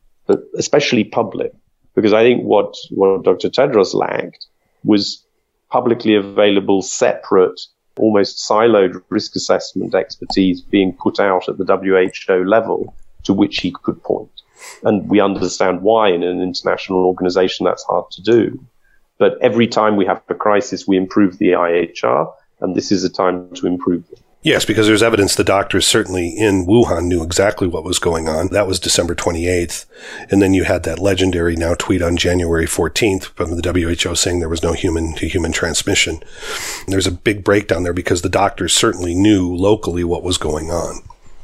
especially 0.57 1.03
public, 1.03 1.53
because 1.95 2.13
I 2.13 2.23
think 2.23 2.43
what, 2.43 2.75
what 2.89 3.23
Dr. 3.23 3.49
Tedros 3.49 3.93
lacked 3.93 4.47
was 4.83 5.23
publicly 5.69 6.15
available, 6.15 6.81
separate, 6.81 7.59
almost 7.97 8.47
siloed 8.47 9.01
risk 9.09 9.35
assessment 9.35 9.93
expertise 9.93 10.61
being 10.61 10.93
put 10.93 11.19
out 11.19 11.49
at 11.49 11.57
the 11.57 11.65
WHO 11.65 12.43
level 12.43 12.95
to 13.23 13.33
which 13.33 13.59
he 13.59 13.71
could 13.83 14.01
point. 14.03 14.31
And 14.83 15.09
we 15.09 15.19
understand 15.19 15.81
why 15.81 16.09
in 16.09 16.23
an 16.23 16.41
international 16.41 17.05
organization 17.05 17.65
that's 17.65 17.83
hard 17.83 18.09
to 18.11 18.21
do. 18.21 18.63
But 19.17 19.37
every 19.41 19.67
time 19.67 19.95
we 19.95 20.05
have 20.05 20.21
a 20.29 20.35
crisis, 20.35 20.87
we 20.87 20.97
improve 20.97 21.37
the 21.37 21.49
IHR, 21.49 22.31
and 22.61 22.75
this 22.75 22.91
is 22.91 23.03
a 23.03 23.09
time 23.09 23.53
to 23.55 23.67
improve 23.67 24.03
it. 24.11 24.19
Yes, 24.43 24.65
because 24.65 24.87
there's 24.87 25.03
evidence 25.03 25.35
the 25.35 25.43
doctors 25.43 25.85
certainly 25.85 26.29
in 26.29 26.65
Wuhan 26.65 27.05
knew 27.05 27.21
exactly 27.21 27.67
what 27.67 27.83
was 27.83 27.99
going 27.99 28.27
on. 28.27 28.47
That 28.47 28.65
was 28.65 28.79
December 28.79 29.13
28th. 29.13 29.85
And 30.31 30.41
then 30.41 30.55
you 30.55 30.63
had 30.63 30.81
that 30.83 30.97
legendary 30.97 31.55
now 31.55 31.75
tweet 31.75 32.01
on 32.01 32.17
January 32.17 32.65
14th 32.65 33.25
from 33.25 33.55
the 33.55 33.71
WHO 33.71 34.15
saying 34.15 34.39
there 34.39 34.49
was 34.49 34.63
no 34.63 34.73
human 34.73 35.13
to 35.15 35.27
human 35.27 35.51
transmission. 35.51 36.15
And 36.15 36.87
there's 36.87 37.05
a 37.05 37.11
big 37.11 37.43
breakdown 37.43 37.83
there 37.83 37.93
because 37.93 38.23
the 38.23 38.29
doctors 38.29 38.73
certainly 38.73 39.13
knew 39.13 39.55
locally 39.55 40.03
what 40.03 40.23
was 40.23 40.39
going 40.39 40.71
on. 40.71 41.01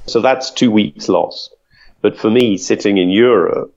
So 0.08 0.20
that's 0.20 0.50
two 0.50 0.72
weeks 0.72 1.08
lost. 1.08 1.56
But 2.02 2.18
for 2.18 2.32
me, 2.32 2.58
sitting 2.58 2.98
in 2.98 3.12
Europe, 3.12 3.76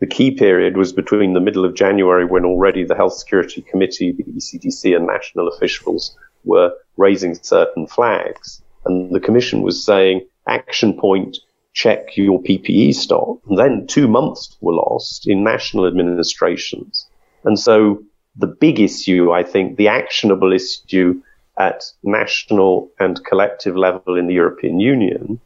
the 0.00 0.06
key 0.06 0.32
period 0.32 0.76
was 0.76 0.92
between 0.92 1.32
the 1.32 1.40
middle 1.40 1.64
of 1.64 1.74
January 1.74 2.26
when 2.26 2.44
already 2.44 2.84
the 2.84 2.94
Health 2.94 3.14
Security 3.14 3.62
Committee, 3.62 4.12
the 4.12 4.24
ECDC 4.24 4.94
and 4.94 5.06
national 5.06 5.48
officials 5.48 6.14
were 6.44 6.72
raising 7.00 7.34
certain 7.34 7.86
flags. 7.86 8.62
And 8.84 9.14
the 9.14 9.20
commission 9.20 9.62
was 9.62 9.84
saying, 9.84 10.26
action 10.46 10.98
point, 10.98 11.38
check 11.72 12.16
your 12.16 12.42
PPE 12.42 12.94
stock. 12.94 13.38
And 13.48 13.58
then 13.58 13.86
two 13.86 14.08
months 14.08 14.56
were 14.60 14.74
lost 14.74 15.26
in 15.26 15.42
national 15.42 15.86
administrations. 15.86 17.06
And 17.44 17.58
so 17.58 18.02
the 18.36 18.46
big 18.46 18.80
issue, 18.80 19.32
I 19.32 19.42
think, 19.42 19.76
the 19.76 19.88
actionable 19.88 20.52
issue 20.52 21.22
at 21.58 21.84
national 22.02 22.90
and 22.98 23.24
collective 23.24 23.76
level 23.76 24.16
in 24.16 24.26
the 24.26 24.34
European 24.34 24.80
Union 24.80 25.40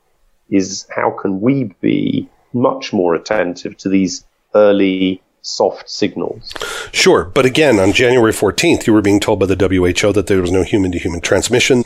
is 0.50 0.86
how 0.94 1.10
can 1.10 1.40
we 1.40 1.64
be 1.80 2.28
much 2.52 2.92
more 2.92 3.14
attentive 3.14 3.76
to 3.78 3.88
these 3.88 4.24
early 4.54 5.20
soft 5.44 5.88
signals. 5.88 6.52
Sure. 6.90 7.26
But 7.26 7.44
again, 7.46 7.78
on 7.78 7.92
January 7.92 8.32
14th, 8.32 8.86
you 8.86 8.92
were 8.92 9.02
being 9.02 9.20
told 9.20 9.38
by 9.38 9.46
the 9.46 9.56
WHO 9.56 10.12
that 10.12 10.26
there 10.26 10.40
was 10.40 10.50
no 10.50 10.62
human 10.62 10.90
to 10.92 10.98
human 10.98 11.20
transmission. 11.20 11.84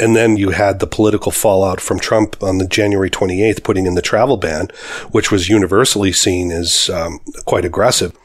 And 0.00 0.16
then 0.16 0.38
you 0.38 0.50
had 0.50 0.80
the 0.80 0.86
political 0.86 1.30
fallout 1.30 1.78
from 1.78 2.00
Trump 2.00 2.42
on 2.42 2.56
the 2.56 2.66
January 2.66 3.10
28th, 3.10 3.62
putting 3.62 3.86
in 3.86 3.96
the 3.96 4.02
travel 4.02 4.38
ban, 4.38 4.68
which 5.10 5.30
was 5.30 5.50
universally 5.50 6.10
seen 6.10 6.50
as 6.50 6.88
um, 6.88 7.20
quite 7.44 7.66
aggressive. 7.66 8.16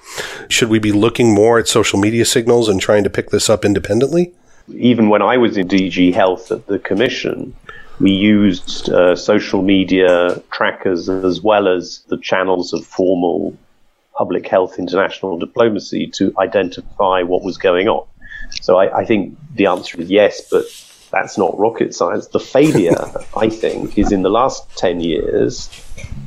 Should 0.48 0.70
we 0.70 0.80
be 0.80 0.94
looking 0.94 1.36
more 1.36 1.60
at 1.60 1.68
social 1.68 2.00
media 2.00 2.24
signals 2.24 2.70
and 2.70 2.80
trying 2.80 3.04
to 3.04 3.10
pick 3.10 3.30
this 3.30 3.50
up 3.50 3.66
independently? 3.66 4.32
Even 4.74 5.10
when 5.10 5.22
I 5.22 5.36
was 5.36 5.58
in 5.58 5.68
DG 5.68 6.14
Health 6.14 6.50
at 6.50 6.66
the 6.68 6.80
Commission, 6.80 7.54
We 8.00 8.12
used 8.12 8.90
uh, 8.90 9.16
social 9.16 9.62
media 9.62 10.42
trackers 10.52 11.08
as 11.08 11.42
well 11.42 11.68
as 11.68 12.04
the 12.08 12.18
channels 12.18 12.74
of 12.74 12.86
formal 12.86 13.56
public 14.18 14.48
health 14.48 14.80
international 14.80 15.38
diplomacy 15.38 16.08
to 16.08 16.34
identify 16.40 17.22
what 17.22 17.44
was 17.44 17.58
going 17.58 17.88
on. 17.88 18.06
So 18.62 18.78
I, 18.78 19.00
I 19.00 19.06
think 19.06 19.38
the 19.56 19.66
answer 19.66 20.00
is 20.00 20.10
yes, 20.10 20.42
but 20.50 20.66
that's 21.12 21.38
not 21.38 21.58
rocket 21.58 21.94
science. 21.94 22.28
The 22.28 22.40
failure, 22.40 23.12
I 23.38 23.50
think, 23.50 23.98
is 23.98 24.12
in 24.12 24.22
the 24.22 24.30
last 24.30 24.78
10 24.78 25.00
years, 25.02 25.70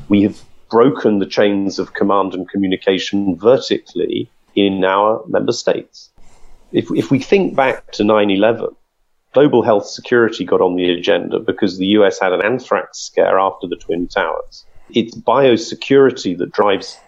we 0.08 0.22
have 0.22 0.40
broken 0.70 1.18
the 1.18 1.26
chains 1.26 1.78
of 1.78 1.94
command 1.94 2.34
and 2.34 2.48
communication 2.48 3.36
vertically 3.36 4.30
in 4.54 4.84
our 4.84 5.24
member 5.26 5.52
states. 5.52 6.10
If, 6.72 6.90
if 6.94 7.10
we 7.10 7.18
think 7.18 7.56
back 7.56 7.92
to 7.92 8.04
9 8.04 8.30
11, 8.30 8.68
global 9.32 9.62
health 9.62 9.86
security 9.86 10.44
got 10.44 10.60
on 10.60 10.76
the 10.76 10.90
agenda 10.90 11.38
because 11.38 11.78
the 11.78 11.86
US 11.98 12.18
had 12.20 12.32
an 12.32 12.44
anthrax 12.44 12.98
scare 12.98 13.38
after 13.38 13.66
the 13.66 13.76
Twin 13.76 14.08
Towers. 14.08 14.66
It's 14.90 15.16
biosecurity 15.16 16.36
that 16.38 16.52
drives 16.52 16.98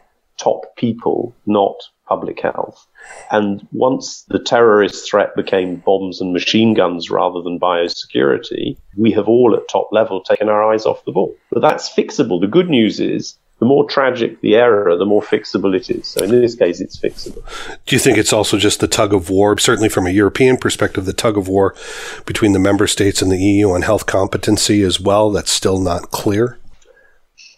top 0.40 0.76
people, 0.76 1.35
not 1.46 1.76
public 2.09 2.40
health. 2.40 2.87
And 3.31 3.66
once 3.72 4.24
the 4.29 4.40
terrorist 4.40 5.09
threat 5.09 5.37
became 5.37 5.76
bombs 5.76 6.20
and 6.20 6.33
machine 6.33 6.74
guns 6.74 7.11
rather 7.11 7.40
than 7.40 7.61
biosecurity, 7.61 8.76
we 8.96 9.12
have 9.12 9.29
all 9.29 9.55
at 9.55 9.68
top 9.68 9.88
level 9.92 10.20
taken 10.22 10.48
our 10.48 10.72
eyes 10.72 10.87
off 10.87 11.05
the 11.05 11.12
ball. 11.12 11.35
But 11.50 11.61
that's 11.62 11.88
fixable. 11.88 12.40
The 12.40 12.48
good 12.48 12.68
news 12.68 12.98
is 12.98 13.38
the 13.61 13.66
more 13.66 13.88
tragic 13.88 14.40
the 14.40 14.57
error, 14.57 14.96
the 14.96 15.05
more 15.05 15.22
fixable 15.22 15.76
it 15.76 15.88
is. 15.90 16.09
So 16.09 16.24
in 16.24 16.31
this 16.31 16.57
case, 16.57 16.81
it's 16.81 16.98
fixable. 16.98 17.44
Do 17.87 17.94
you 17.94 18.00
think 18.00 18.18
it's 18.18 18.33
also 18.33 18.57
just 18.57 18.81
the 18.81 18.88
tug 18.88 19.12
of 19.14 19.31
war, 19.31 19.57
certainly 19.59 19.90
from 19.90 20.07
a 20.07 20.11
European 20.11 20.57
perspective, 20.57 21.05
the 21.05 21.12
tug 21.12 21.37
of 21.37 21.46
war 21.46 21.76
between 22.24 22.53
the 22.53 22.59
member 22.59 22.87
states 22.87 23.22
and 23.22 23.31
the 23.31 23.38
EU 23.38 23.70
on 23.70 23.83
health 23.83 24.07
competency 24.07 24.83
as 24.83 24.98
well? 24.98 25.31
That's 25.31 25.53
still 25.53 25.79
not 25.79 26.11
clear? 26.11 26.59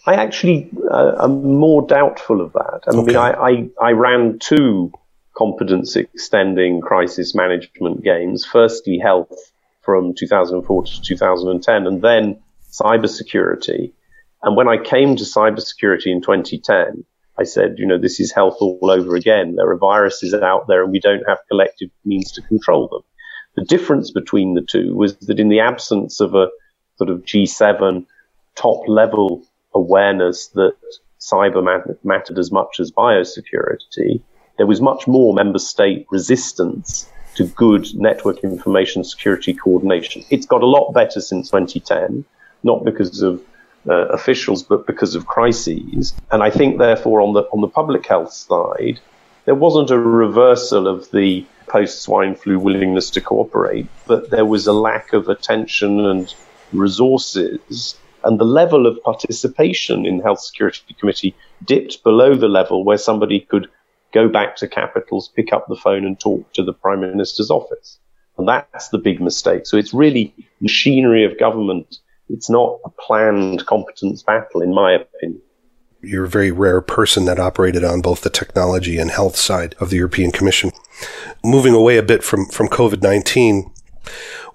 I 0.05 0.15
actually 0.15 0.69
uh, 0.91 1.15
am 1.23 1.43
more 1.43 1.85
doubtful 1.85 2.41
of 2.41 2.53
that. 2.53 2.81
I 2.87 2.91
okay. 2.91 3.05
mean, 3.05 3.15
I, 3.15 3.31
I, 3.31 3.69
I 3.81 3.91
ran 3.91 4.37
two 4.39 4.91
competence 5.35 5.95
extending 5.95 6.81
crisis 6.81 7.33
management 7.33 8.03
games. 8.03 8.45
Firstly, 8.45 8.99
health 8.99 9.31
from 9.81 10.13
2004 10.13 10.83
to 10.83 11.01
2010, 11.01 11.87
and 11.87 12.01
then 12.01 12.41
cybersecurity. 12.71 13.93
And 14.41 14.57
when 14.57 14.67
I 14.67 14.77
came 14.77 15.15
to 15.15 15.23
cybersecurity 15.23 16.07
in 16.07 16.21
2010, 16.21 17.05
I 17.37 17.43
said, 17.43 17.75
you 17.77 17.87
know, 17.87 17.97
this 17.97 18.19
is 18.19 18.31
health 18.31 18.57
all 18.59 18.91
over 18.91 19.15
again. 19.15 19.55
There 19.55 19.69
are 19.69 19.77
viruses 19.77 20.33
out 20.33 20.67
there 20.67 20.83
and 20.83 20.91
we 20.91 20.99
don't 20.99 21.23
have 21.27 21.39
collective 21.49 21.89
means 22.05 22.31
to 22.33 22.41
control 22.43 22.87
them. 22.89 23.01
The 23.55 23.65
difference 23.65 24.11
between 24.11 24.53
the 24.53 24.61
two 24.61 24.95
was 24.95 25.15
that 25.17 25.39
in 25.39 25.49
the 25.49 25.61
absence 25.61 26.19
of 26.19 26.35
a 26.35 26.49
sort 26.97 27.09
of 27.09 27.23
G7 27.23 28.05
top 28.55 28.87
level 28.87 29.43
awareness 29.75 30.47
that 30.49 30.75
cyber 31.19 31.63
mattered 32.03 32.37
as 32.37 32.51
much 32.51 32.79
as 32.79 32.91
biosecurity, 32.91 34.21
there 34.57 34.67
was 34.67 34.81
much 34.81 35.07
more 35.07 35.33
member 35.33 35.59
state 35.59 36.05
resistance 36.11 37.09
to 37.35 37.47
good 37.47 37.87
network 37.95 38.43
information 38.43 39.03
security 39.03 39.53
coordination. 39.53 40.23
It's 40.29 40.45
got 40.45 40.61
a 40.61 40.67
lot 40.67 40.93
better 40.93 41.19
since 41.19 41.49
2010, 41.49 42.23
not 42.63 42.85
because 42.85 43.21
of 43.21 43.41
uh, 43.89 44.07
officials, 44.09 44.63
but 44.63 44.85
because 44.85 45.15
of 45.15 45.25
crises. 45.25 46.13
And 46.31 46.43
I 46.43 46.49
think, 46.49 46.77
therefore, 46.77 47.21
on 47.21 47.33
the 47.33 47.43
on 47.51 47.61
the 47.61 47.67
public 47.67 48.05
health 48.05 48.31
side, 48.31 48.99
there 49.45 49.55
wasn't 49.55 49.89
a 49.89 49.99
reversal 49.99 50.87
of 50.87 51.09
the 51.11 51.45
post 51.67 52.01
swine 52.01 52.35
flu 52.35 52.59
willingness 52.59 53.09
to 53.11 53.21
cooperate, 53.21 53.87
but 54.05 54.29
there 54.29 54.45
was 54.45 54.67
a 54.67 54.73
lack 54.73 55.13
of 55.13 55.27
attention 55.27 56.05
and 56.05 56.33
resources 56.71 57.95
and 58.23 58.39
the 58.39 58.45
level 58.45 58.87
of 58.87 59.01
participation 59.03 60.05
in 60.05 60.21
Health 60.21 60.41
Security 60.41 60.95
Committee 60.99 61.35
dipped 61.65 62.03
below 62.03 62.35
the 62.35 62.47
level 62.47 62.83
where 62.83 62.97
somebody 62.97 63.39
could 63.39 63.67
go 64.13 64.29
back 64.29 64.55
to 64.57 64.67
capitals, 64.67 65.29
pick 65.35 65.51
up 65.51 65.67
the 65.67 65.75
phone 65.75 66.05
and 66.05 66.19
talk 66.19 66.51
to 66.53 66.63
the 66.63 66.73
Prime 66.73 67.01
Minister's 67.01 67.49
office. 67.49 67.99
And 68.37 68.47
that's 68.47 68.89
the 68.89 68.97
big 68.97 69.21
mistake. 69.21 69.65
So 69.65 69.77
it's 69.77 69.93
really 69.93 70.33
machinery 70.61 71.25
of 71.25 71.37
government. 71.39 71.97
It's 72.29 72.49
not 72.49 72.79
a 72.85 72.89
planned 72.89 73.65
competence 73.65 74.23
battle, 74.23 74.61
in 74.61 74.73
my 74.73 74.93
opinion. 74.93 75.41
You're 76.01 76.25
a 76.25 76.29
very 76.29 76.51
rare 76.51 76.81
person 76.81 77.25
that 77.25 77.39
operated 77.39 77.83
on 77.83 78.01
both 78.01 78.21
the 78.21 78.29
technology 78.29 78.97
and 78.97 79.11
health 79.11 79.35
side 79.35 79.75
of 79.79 79.89
the 79.89 79.97
European 79.97 80.31
Commission. 80.31 80.71
Moving 81.43 81.73
away 81.73 81.97
a 81.97 82.03
bit 82.03 82.23
from, 82.23 82.47
from 82.47 82.67
COVID-19, 82.67 83.71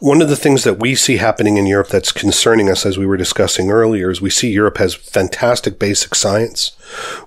one 0.00 0.22
of 0.22 0.28
the 0.28 0.36
things 0.36 0.64
that 0.64 0.78
we 0.78 0.94
see 0.94 1.16
happening 1.16 1.56
in 1.56 1.66
Europe 1.66 1.88
that's 1.88 2.12
concerning 2.12 2.70
us, 2.70 2.86
as 2.86 2.96
we 2.96 3.06
were 3.06 3.16
discussing 3.16 3.70
earlier, 3.70 4.10
is 4.10 4.20
we 4.20 4.30
see 4.30 4.50
Europe 4.50 4.78
has 4.78 4.94
fantastic 4.94 5.78
basic 5.78 6.14
science, 6.14 6.72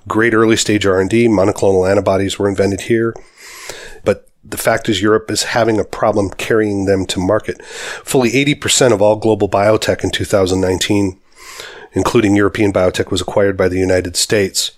great 0.07 0.33
early 0.33 0.55
stage 0.55 0.85
R&D, 0.85 1.27
monoclonal 1.27 1.89
antibodies 1.89 2.39
were 2.39 2.47
invented 2.47 2.81
here. 2.81 3.13
But 4.05 4.29
the 4.43 4.57
fact 4.57 4.87
is 4.87 5.01
Europe 5.01 5.29
is 5.29 5.43
having 5.43 5.79
a 5.79 5.83
problem 5.83 6.29
carrying 6.29 6.85
them 6.85 7.05
to 7.07 7.19
market. 7.19 7.63
Fully 7.65 8.31
80% 8.31 8.93
of 8.93 9.01
all 9.01 9.17
global 9.17 9.49
biotech 9.49 10.03
in 10.03 10.09
2019, 10.09 11.19
including 11.91 12.35
European 12.35 12.71
biotech, 12.71 13.11
was 13.11 13.21
acquired 13.21 13.57
by 13.57 13.67
the 13.67 13.79
United 13.79 14.15
States. 14.15 14.71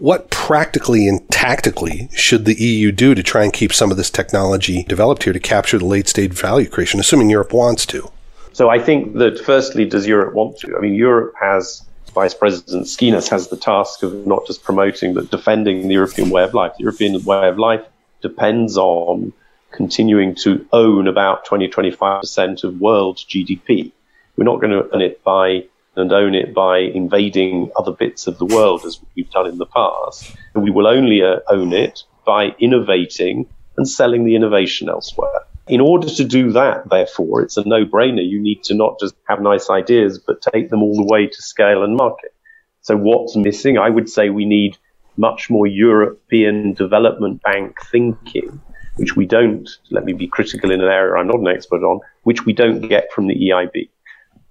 What 0.00 0.30
practically 0.30 1.06
and 1.06 1.28
tactically 1.28 2.08
should 2.14 2.46
the 2.46 2.54
EU 2.54 2.90
do 2.90 3.14
to 3.14 3.22
try 3.22 3.44
and 3.44 3.52
keep 3.52 3.70
some 3.70 3.90
of 3.90 3.98
this 3.98 4.08
technology 4.08 4.82
developed 4.84 5.24
here 5.24 5.34
to 5.34 5.38
capture 5.38 5.78
the 5.78 5.84
late 5.84 6.08
stage 6.08 6.32
value 6.32 6.70
creation, 6.70 6.98
assuming 6.98 7.28
Europe 7.28 7.52
wants 7.52 7.84
to? 7.86 8.10
So 8.54 8.70
I 8.70 8.78
think 8.78 9.16
that 9.16 9.38
firstly, 9.38 9.84
does 9.84 10.06
Europe 10.06 10.32
want 10.32 10.56
to? 10.60 10.74
I 10.74 10.80
mean, 10.80 10.94
Europe 10.94 11.34
has 11.38 11.84
Vice 12.14 12.32
President 12.32 12.86
Schinas 12.86 13.28
has 13.28 13.48
the 13.48 13.58
task 13.58 14.02
of 14.02 14.26
not 14.26 14.46
just 14.46 14.64
promoting 14.64 15.12
but 15.12 15.30
defending 15.30 15.86
the 15.86 15.94
European 15.94 16.30
way 16.30 16.44
of 16.44 16.54
life. 16.54 16.72
The 16.78 16.84
European 16.84 17.22
way 17.22 17.46
of 17.46 17.58
life 17.58 17.84
depends 18.22 18.78
on 18.78 19.34
continuing 19.70 20.34
to 20.36 20.66
own 20.72 21.08
about 21.08 21.44
20 21.44 21.68
25% 21.68 22.64
of 22.64 22.80
world 22.80 23.18
GDP. 23.18 23.92
We're 24.36 24.44
not 24.44 24.62
going 24.62 24.72
to 24.72 24.88
earn 24.94 25.02
it 25.02 25.22
by 25.22 25.64
and 26.00 26.12
own 26.12 26.34
it 26.34 26.54
by 26.54 26.78
invading 26.78 27.70
other 27.76 27.92
bits 27.92 28.26
of 28.26 28.38
the 28.38 28.46
world 28.46 28.84
as 28.84 29.00
we've 29.14 29.30
done 29.30 29.46
in 29.46 29.58
the 29.58 29.66
past. 29.66 30.34
And 30.54 30.64
we 30.64 30.70
will 30.70 30.86
only 30.86 31.22
uh, 31.22 31.40
own 31.48 31.72
it 31.72 32.02
by 32.24 32.54
innovating 32.58 33.46
and 33.76 33.88
selling 33.88 34.24
the 34.24 34.34
innovation 34.34 34.88
elsewhere. 34.88 35.46
In 35.68 35.80
order 35.80 36.08
to 36.08 36.24
do 36.24 36.52
that, 36.52 36.88
therefore, 36.88 37.42
it's 37.42 37.56
a 37.56 37.68
no 37.68 37.84
brainer. 37.84 38.28
You 38.28 38.40
need 38.40 38.64
to 38.64 38.74
not 38.74 38.98
just 38.98 39.14
have 39.28 39.40
nice 39.40 39.70
ideas, 39.70 40.18
but 40.18 40.42
take 40.42 40.70
them 40.70 40.82
all 40.82 40.96
the 40.96 41.04
way 41.04 41.26
to 41.26 41.42
scale 41.42 41.84
and 41.84 41.96
market. 41.96 42.34
So 42.82 42.96
what's 42.96 43.36
missing? 43.36 43.78
I 43.78 43.88
would 43.88 44.08
say 44.08 44.30
we 44.30 44.46
need 44.46 44.76
much 45.16 45.50
more 45.50 45.66
European 45.66 46.72
Development 46.72 47.40
Bank 47.42 47.76
thinking, 47.90 48.60
which 48.96 49.16
we 49.16 49.26
don't, 49.26 49.68
let 49.90 50.04
me 50.04 50.12
be 50.12 50.26
critical 50.26 50.70
in 50.70 50.80
an 50.80 50.88
area 50.88 51.14
I'm 51.14 51.28
not 51.28 51.40
an 51.40 51.48
expert 51.48 51.84
on, 51.84 52.00
which 52.22 52.46
we 52.46 52.52
don't 52.52 52.88
get 52.88 53.12
from 53.12 53.28
the 53.28 53.34
EIB 53.34 53.88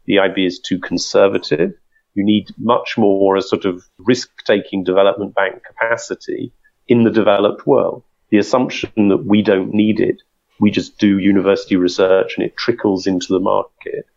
the 0.09 0.15
EIB 0.15 0.47
is 0.47 0.59
too 0.59 0.79
conservative. 0.79 1.71
You 2.15 2.25
need 2.25 2.49
much 2.57 2.97
more 2.97 3.35
a 3.35 3.43
sort 3.43 3.65
of 3.65 3.87
risk 3.99 4.43
taking 4.43 4.83
development 4.83 5.35
bank 5.35 5.61
capacity 5.63 6.51
in 6.87 7.03
the 7.03 7.11
developed 7.11 7.67
world. 7.67 8.03
The 8.31 8.39
assumption 8.39 9.09
that 9.09 9.25
we 9.25 9.43
don't 9.43 9.71
need 9.71 9.99
it, 9.99 10.21
we 10.59 10.71
just 10.71 10.97
do 10.97 11.19
university 11.19 11.75
research 11.75 12.35
and 12.35 12.45
it 12.45 12.57
trickles 12.57 13.05
into 13.05 13.31
the 13.31 13.39
market 13.39 14.07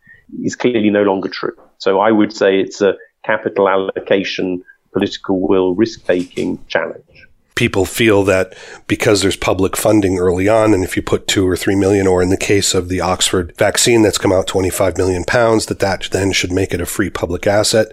is 0.43 0.57
clearly 0.57 0.89
no 0.89 1.03
longer 1.03 1.29
true. 1.29 1.57
So 1.77 2.01
I 2.01 2.11
would 2.11 2.33
say 2.33 2.59
it's 2.59 2.81
a 2.81 2.95
capital 3.23 3.69
allocation, 3.69 4.63
political 4.95 5.47
will, 5.47 5.75
risk 5.75 6.07
taking 6.07 6.59
challenge 6.69 7.27
people 7.63 7.85
feel 7.85 8.25
that 8.25 8.57
because 8.89 9.23
there's 9.23 9.37
public 9.37 9.77
funding 9.77 10.19
early 10.19 10.49
on, 10.49 10.75
and 10.75 10.83
if 10.83 10.97
you 10.97 11.03
put 11.03 11.29
two 11.29 11.47
or 11.47 11.57
three 11.57 11.77
million, 11.77 12.09
or 12.09 12.21
in 12.21 12.29
the 12.29 12.37
case 12.37 12.75
of 12.75 12.89
the 12.89 13.01
Oxford 13.01 13.55
vaccine 13.57 14.03
that's 14.03 14.19
come 14.19 14.33
out 14.33 14.49
25 14.49 14.97
million 14.97 15.23
pounds, 15.23 15.67
that 15.67 15.79
that 15.79 16.09
then 16.11 16.33
should 16.33 16.51
make 16.51 16.75
it 16.75 16.81
a 16.81 16.87
free 16.87 17.09
public 17.09 17.47
asset. 17.47 17.87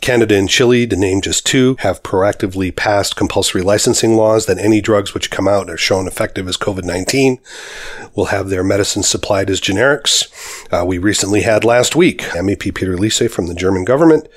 Canada 0.00 0.36
and 0.36 0.48
Chile, 0.48 0.86
to 0.86 0.94
name 0.94 1.20
just 1.20 1.44
two, 1.44 1.74
have 1.80 2.00
proactively 2.04 2.74
passed 2.74 3.16
compulsory 3.16 3.60
licensing 3.60 4.14
laws 4.14 4.46
that 4.46 4.56
any 4.56 4.80
drugs 4.80 5.14
which 5.14 5.32
come 5.32 5.48
out 5.48 5.68
are 5.68 5.76
shown 5.76 6.06
effective 6.06 6.46
as 6.46 6.56
COVID-19 6.56 7.40
will 8.14 8.26
have 8.26 8.50
their 8.50 8.62
medicines 8.62 9.08
supplied 9.08 9.50
as 9.50 9.60
generics. 9.60 10.28
Uh, 10.72 10.86
we 10.86 10.96
recently 10.96 11.40
had 11.40 11.64
last 11.64 11.96
week 11.96 12.20
MEP 12.36 12.72
Peter 12.72 12.96
Liese 12.96 13.28
from 13.28 13.48
the 13.48 13.54
German 13.56 13.84
government 13.84 14.28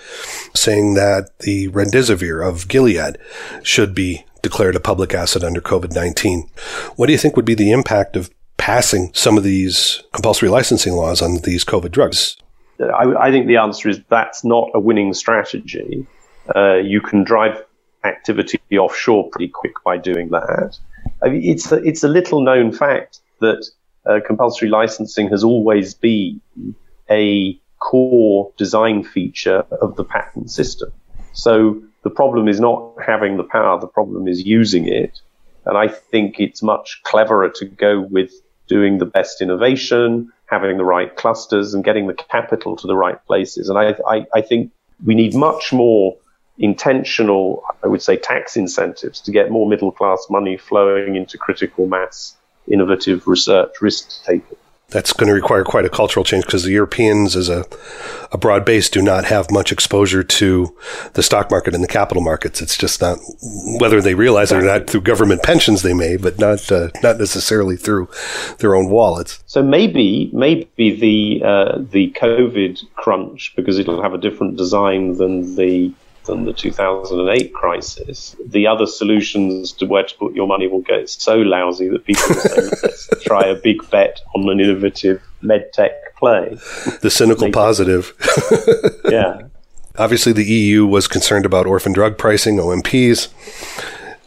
saying 0.55 0.95
that 0.95 1.37
the 1.41 1.69
remdesivir 1.69 2.43
of 2.43 2.67
Gilead 2.67 3.19
should 3.61 3.93
be 3.93 4.25
declared 4.41 4.75
a 4.75 4.79
public 4.79 5.13
asset 5.13 5.43
under 5.43 5.61
COVID 5.61 5.93
19. 5.93 6.49
What 6.95 7.07
do 7.07 7.11
you 7.11 7.17
think 7.17 7.35
would 7.35 7.45
be 7.45 7.55
the 7.55 7.71
impact 7.71 8.15
of 8.15 8.29
passing 8.57 9.11
some 9.13 9.37
of 9.37 9.43
these 9.43 10.03
compulsory 10.13 10.49
licensing 10.49 10.93
laws 10.93 11.21
on 11.21 11.37
these 11.43 11.65
COVID 11.65 11.91
drugs? 11.91 12.37
I, 12.79 13.27
I 13.27 13.31
think 13.31 13.47
the 13.47 13.57
answer 13.57 13.89
is 13.89 14.01
that's 14.09 14.43
not 14.43 14.69
a 14.73 14.79
winning 14.79 15.13
strategy. 15.13 16.05
Uh, 16.55 16.75
you 16.75 17.01
can 17.01 17.23
drive 17.23 17.63
activity 18.03 18.59
offshore 18.77 19.29
pretty 19.29 19.47
quick 19.47 19.73
by 19.83 19.97
doing 19.97 20.29
that. 20.29 20.77
I 21.23 21.29
mean, 21.29 21.43
it's 21.43 21.71
a, 21.71 21.75
it's 21.77 22.03
a 22.03 22.07
little 22.07 22.41
known 22.41 22.71
fact 22.71 23.19
that 23.39 23.65
uh, 24.05 24.19
compulsory 24.25 24.69
licensing 24.69 25.29
has 25.29 25.43
always 25.43 25.93
been 25.93 26.41
a 27.09 27.59
core 27.79 28.51
design 28.57 29.03
feature 29.03 29.65
of 29.81 29.95
the 29.95 30.03
patent 30.03 30.49
system. 30.49 30.91
So 31.33 31.81
the 32.03 32.09
problem 32.09 32.47
is 32.47 32.59
not 32.59 32.93
having 33.05 33.37
the 33.37 33.43
power, 33.43 33.79
the 33.79 33.87
problem 33.87 34.27
is 34.27 34.43
using 34.45 34.87
it. 34.87 35.19
And 35.65 35.77
I 35.77 35.87
think 35.87 36.39
it's 36.39 36.63
much 36.63 37.01
cleverer 37.03 37.49
to 37.55 37.65
go 37.65 38.01
with 38.01 38.31
doing 38.67 38.97
the 38.97 39.05
best 39.05 39.41
innovation, 39.41 40.31
having 40.47 40.77
the 40.77 40.83
right 40.83 41.15
clusters 41.15 41.73
and 41.73 41.83
getting 41.83 42.07
the 42.07 42.13
capital 42.13 42.75
to 42.77 42.87
the 42.87 42.95
right 42.95 43.23
places. 43.25 43.69
And 43.69 43.77
I, 43.77 43.95
I, 44.07 44.25
I 44.33 44.41
think 44.41 44.71
we 45.05 45.13
need 45.13 45.35
much 45.35 45.71
more 45.71 46.17
intentional, 46.57 47.63
I 47.83 47.87
would 47.87 48.01
say, 48.01 48.17
tax 48.17 48.57
incentives 48.57 49.19
to 49.21 49.31
get 49.31 49.51
more 49.51 49.67
middle 49.67 49.91
class 49.91 50.25
money 50.29 50.57
flowing 50.57 51.15
into 51.15 51.37
critical 51.37 51.87
mass, 51.87 52.35
innovative 52.67 53.27
research, 53.27 53.81
risk 53.81 54.23
taking 54.23 54.57
that's 54.91 55.13
going 55.13 55.27
to 55.27 55.33
require 55.33 55.63
quite 55.63 55.85
a 55.85 55.89
cultural 55.89 56.23
change 56.23 56.45
because 56.45 56.63
the 56.63 56.71
Europeans, 56.71 57.35
as 57.35 57.49
a, 57.49 57.65
a 58.31 58.37
broad 58.37 58.65
base, 58.65 58.89
do 58.89 59.01
not 59.01 59.25
have 59.25 59.49
much 59.49 59.71
exposure 59.71 60.21
to 60.21 60.75
the 61.13 61.23
stock 61.23 61.49
market 61.49 61.73
and 61.73 61.83
the 61.83 61.87
capital 61.87 62.21
markets. 62.21 62.61
It's 62.61 62.77
just 62.77 63.01
not 63.01 63.17
whether 63.79 64.01
they 64.01 64.13
realize 64.13 64.51
it 64.51 64.57
or 64.57 64.61
not 64.61 64.87
through 64.87 65.01
government 65.01 65.43
pensions 65.43 65.81
they 65.81 65.93
may, 65.93 66.17
but 66.17 66.37
not 66.37 66.71
uh, 66.71 66.89
not 67.01 67.17
necessarily 67.17 67.77
through 67.77 68.09
their 68.59 68.75
own 68.75 68.89
wallets. 68.89 69.41
So 69.47 69.63
maybe 69.63 70.29
maybe 70.33 70.95
the 70.95 71.41
uh, 71.45 71.77
the 71.79 72.11
COVID 72.11 72.83
crunch 72.95 73.53
because 73.55 73.79
it'll 73.79 74.03
have 74.03 74.13
a 74.13 74.17
different 74.17 74.57
design 74.57 75.17
than 75.17 75.55
the 75.55 75.93
than 76.25 76.45
the 76.45 76.53
2008 76.53 77.53
crisis. 77.53 78.35
The 78.45 78.67
other 78.67 78.85
solutions 78.85 79.71
to 79.73 79.85
where 79.85 80.03
to 80.03 80.15
put 80.15 80.35
your 80.35 80.47
money 80.47 80.67
will 80.67 80.81
get 80.81 81.09
so 81.09 81.37
lousy 81.37 81.89
that 81.89 82.05
people 82.05 82.23
will 82.29 82.35
say, 82.35 82.61
let's 82.83 83.23
try 83.23 83.45
a 83.45 83.55
big 83.55 83.89
bet 83.89 84.21
on 84.35 84.47
an 84.49 84.59
innovative 84.59 85.21
medtech 85.43 85.93
play. 86.17 86.57
The 87.01 87.09
cynical 87.09 87.51
positive. 87.51 88.13
yeah. 89.09 89.41
Obviously, 89.97 90.31
the 90.31 90.45
EU 90.45 90.85
was 90.85 91.07
concerned 91.07 91.45
about 91.45 91.65
orphan 91.65 91.91
drug 91.91 92.17
pricing, 92.17 92.57
OMPs. 92.57 93.27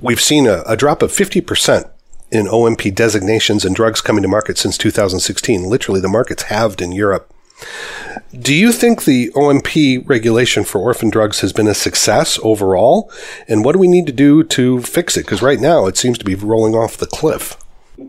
We've 0.01 0.21
seen 0.21 0.47
a, 0.47 0.63
a 0.67 0.77
drop 0.77 1.03
of 1.03 1.11
50% 1.11 1.89
in 2.31 2.47
OMP 2.47 2.95
designations 2.95 3.65
and 3.65 3.75
drugs 3.75 4.01
coming 4.01 4.23
to 4.23 4.29
market 4.29 4.59
since 4.59 4.77
2016. 4.77 5.65
Literally, 5.65 6.01
the 6.01 6.09
market's 6.09 6.45
halved 6.45 6.83
in 6.83 6.93
Europe. 6.93 7.33
Do 8.39 8.55
you 8.55 8.73
think 8.73 9.05
the 9.05 9.31
OMP 9.35 10.09
regulation 10.09 10.65
for 10.65 10.81
orphan 10.81 11.11
drugs 11.11 11.41
has 11.41 11.53
been 11.53 11.69
a 11.69 11.75
success 11.75 12.39
overall? 12.43 13.11
And 13.49 13.65
what 13.65 13.73
do 13.73 13.79
we 13.79 13.89
need 13.89 14.07
to 14.07 14.13
do 14.13 14.43
to 14.45 14.81
fix 14.83 15.17
it? 15.17 15.25
Because 15.25 15.43
right 15.43 15.61
now 15.61 15.87
it 15.87 15.97
seems 15.97 16.19
to 16.19 16.25
be 16.25 16.35
rolling 16.35 16.75
off 16.75 16.97
the 16.97 17.07
cliff. 17.07 17.57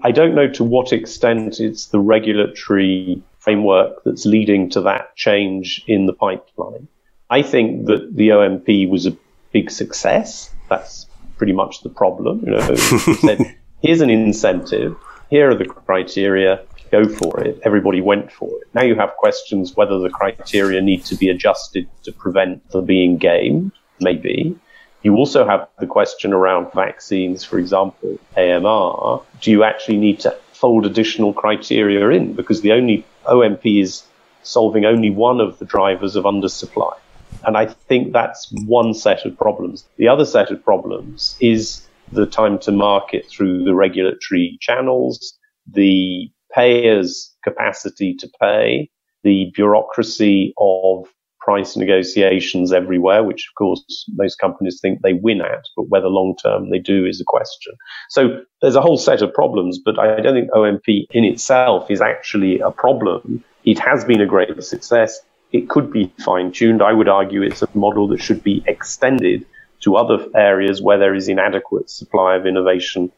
I 0.01 0.11
don't 0.11 0.33
know 0.33 0.47
to 0.49 0.63
what 0.63 0.91
extent 0.91 1.59
it's 1.59 1.87
the 1.87 1.99
regulatory 1.99 3.21
framework 3.39 4.03
that's 4.03 4.25
leading 4.25 4.69
to 4.71 4.81
that 4.81 5.15
change 5.15 5.83
in 5.87 6.07
the 6.07 6.13
pipeline. 6.13 6.87
I 7.29 7.43
think 7.43 7.85
that 7.85 8.15
the 8.15 8.29
OMP 8.29 8.89
was 8.89 9.05
a 9.05 9.15
big 9.51 9.69
success. 9.69 10.51
That's 10.69 11.05
pretty 11.37 11.53
much 11.53 11.81
the 11.83 11.89
problem. 11.89 12.43
You 12.45 12.51
know, 12.51 12.75
said, 12.75 13.55
here's 13.81 14.01
an 14.01 14.09
incentive. 14.09 14.95
Here 15.29 15.49
are 15.49 15.55
the 15.55 15.65
criteria 15.65 16.63
go 16.91 17.07
for 17.07 17.41
it. 17.41 17.59
Everybody 17.63 18.01
went 18.01 18.31
for 18.31 18.49
it. 18.61 18.67
Now 18.73 18.83
you 18.83 18.95
have 18.95 19.15
questions 19.17 19.75
whether 19.75 19.99
the 19.99 20.09
criteria 20.09 20.81
need 20.81 21.05
to 21.05 21.15
be 21.15 21.29
adjusted 21.29 21.87
to 22.03 22.11
prevent 22.11 22.69
the 22.69 22.81
being 22.81 23.17
gamed, 23.17 23.71
maybe. 23.99 24.57
You 25.03 25.15
also 25.15 25.45
have 25.45 25.67
the 25.79 25.85
question 25.85 26.33
around 26.33 26.73
vaccines, 26.73 27.43
for 27.43 27.59
example, 27.59 28.19
AMR. 28.35 29.21
Do 29.41 29.51
you 29.51 29.63
actually 29.63 29.97
need 29.97 30.19
to 30.21 30.35
fold 30.53 30.85
additional 30.85 31.33
criteria 31.33 32.09
in? 32.09 32.33
Because 32.33 32.61
the 32.61 32.71
only 32.71 33.05
OMP 33.25 33.65
is 33.65 34.03
solving 34.41 34.85
only 34.85 35.09
one 35.09 35.41
of 35.41 35.59
the 35.59 35.65
drivers 35.65 36.15
of 36.15 36.23
undersupply. 36.23 36.95
And 37.43 37.57
I 37.57 37.67
think 37.67 38.13
that's 38.13 38.51
one 38.51 38.93
set 38.93 39.25
of 39.25 39.37
problems. 39.37 39.85
The 39.97 40.07
other 40.07 40.25
set 40.25 40.49
of 40.51 40.63
problems 40.63 41.37
is 41.39 41.87
the 42.11 42.25
time 42.25 42.59
to 42.59 42.71
market 42.71 43.27
through 43.27 43.63
the 43.63 43.75
regulatory 43.75 44.57
channels, 44.61 45.37
the 45.67 46.31
payers' 46.53 47.33
capacity 47.43 48.15
to 48.15 48.29
pay, 48.39 48.89
the 49.23 49.51
bureaucracy 49.55 50.53
of 50.57 51.07
price 51.45 51.77
negotiations 51.77 52.73
everywhere, 52.73 53.23
which 53.23 53.47
of 53.47 53.55
course 53.55 54.05
most 54.15 54.39
companies 54.39 54.79
think 54.81 55.01
they 55.01 55.13
win 55.13 55.41
at, 55.41 55.63
but 55.75 55.87
whether 55.89 56.07
long 56.07 56.35
term 56.41 56.71
they 56.71 56.79
do 56.79 57.05
is 57.05 57.21
a 57.21 57.25
question. 57.25 57.73
So 58.09 58.39
there's 58.61 58.75
a 58.75 58.81
whole 58.81 58.97
set 58.97 59.21
of 59.21 59.31
problems, 59.33 59.77
but 59.77 59.99
I 59.99 60.19
don't 60.21 60.33
think 60.33 60.49
OMP 60.51 61.07
in 61.11 61.23
itself 61.23 61.91
is 61.91 62.01
actually 62.01 62.59
a 62.59 62.71
problem. 62.71 63.43
It 63.63 63.77
has 63.79 64.03
been 64.03 64.21
a 64.21 64.25
great 64.25 64.63
success. 64.63 65.21
It 65.51 65.69
could 65.69 65.91
be 65.91 66.11
fine 66.23 66.51
tuned. 66.51 66.81
I 66.81 66.93
would 66.93 67.07
argue 67.07 67.43
it's 67.43 67.61
a 67.61 67.69
model 67.75 68.07
that 68.07 68.21
should 68.21 68.43
be 68.43 68.63
extended 68.65 69.45
to 69.81 69.97
other 69.97 70.25
areas 70.35 70.81
where 70.81 70.97
there 70.97 71.13
is 71.13 71.27
inadequate 71.29 71.91
supply 71.91 72.35
of 72.35 72.47
innovation 72.47 73.11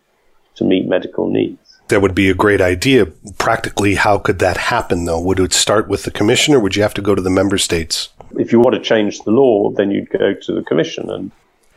to 0.56 0.66
meet 0.66 0.86
medical 0.86 1.30
needs 1.30 1.77
that 1.90 2.02
would 2.02 2.16
be 2.16 2.30
a 2.30 2.34
great 2.34 2.62
idea. 2.62 3.06
Practically, 3.38 3.96
how 3.96 4.18
could 4.18 4.40
that 4.40 4.58
happen, 4.58 5.06
though? 5.06 5.20
Would 5.20 5.40
it 5.40 5.54
start 5.54 5.88
with 5.88 6.04
the 6.04 6.12
commission, 6.12 6.54
or 6.54 6.60
would 6.60 6.76
you 6.76 6.82
have 6.82 6.94
to 6.96 7.02
go 7.02 7.16
to 7.16 7.22
the 7.22 7.30
member 7.30 7.58
states? 7.58 8.10
If 8.38 8.52
you 8.52 8.60
want 8.60 8.76
to 8.76 8.82
change 8.82 9.22
the 9.22 9.32
law, 9.32 9.72
then 9.72 9.92
you'd 9.92 10.10
go 10.10 10.34
to 10.34 10.54
the 10.54 10.64
commission. 10.64 11.10
And 11.10 11.32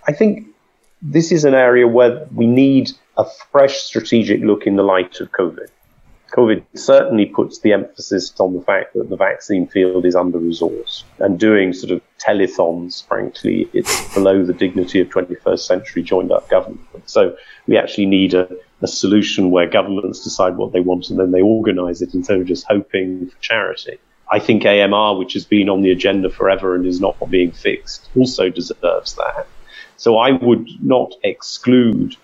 I 0.07 0.12
think 0.12 0.46
this 1.03 1.33
is 1.33 1.44
an 1.44 1.55
area 1.55 1.87
where 1.87 2.27
we 2.35 2.46
need 2.46 2.90
a 3.16 3.25
fresh 3.53 3.77
strategic 3.79 4.40
look 4.40 4.66
in 4.66 4.77
the 4.77 4.83
light 4.83 5.20
of 5.20 5.31
COVID. 5.33 5.68
COVID 6.33 6.64
certainly 6.75 7.27
puts 7.27 7.59
the 7.59 7.73
emphasis 7.73 8.33
on 8.38 8.55
the 8.55 8.62
fact 8.62 8.94
that 8.94 9.11
the 9.11 9.16
vaccine 9.16 9.66
field 9.66 10.05
is 10.05 10.14
under 10.14 10.38
resourced 10.38 11.03
and 11.18 11.40
doing 11.40 11.73
sort 11.73 11.90
of 11.90 12.01
telethons, 12.18 13.05
frankly, 13.07 13.68
it's 13.73 14.14
below 14.14 14.44
the 14.44 14.53
dignity 14.53 15.01
of 15.01 15.09
21st 15.09 15.59
century 15.59 16.03
joined 16.03 16.31
up 16.31 16.49
government. 16.49 16.81
So 17.07 17.37
we 17.66 17.77
actually 17.77 18.07
need 18.07 18.35
a, 18.35 18.49
a 18.82 18.86
solution 18.86 19.50
where 19.50 19.68
governments 19.68 20.24
decide 20.24 20.56
what 20.56 20.72
they 20.72 20.80
want 20.80 21.10
and 21.10 21.18
then 21.18 21.30
they 21.30 21.42
organize 21.42 22.02
it 22.02 22.14
instead 22.14 22.40
of 22.40 22.46
just 22.46 22.66
hoping 22.66 23.28
for 23.28 23.38
charity. 23.40 23.98
I 24.30 24.38
think 24.38 24.64
AMR, 24.64 25.18
which 25.18 25.32
has 25.34 25.44
been 25.44 25.68
on 25.68 25.82
the 25.82 25.90
agenda 25.90 26.30
forever 26.30 26.74
and 26.74 26.86
is 26.86 27.00
not 27.00 27.16
being 27.30 27.50
fixed, 27.50 28.08
also 28.16 28.48
deserves 28.48 29.14
that. 29.14 29.46
So 29.96 30.18
I 30.18 30.30
would 30.30 30.68
not 30.82 31.12
exclude 31.22 32.16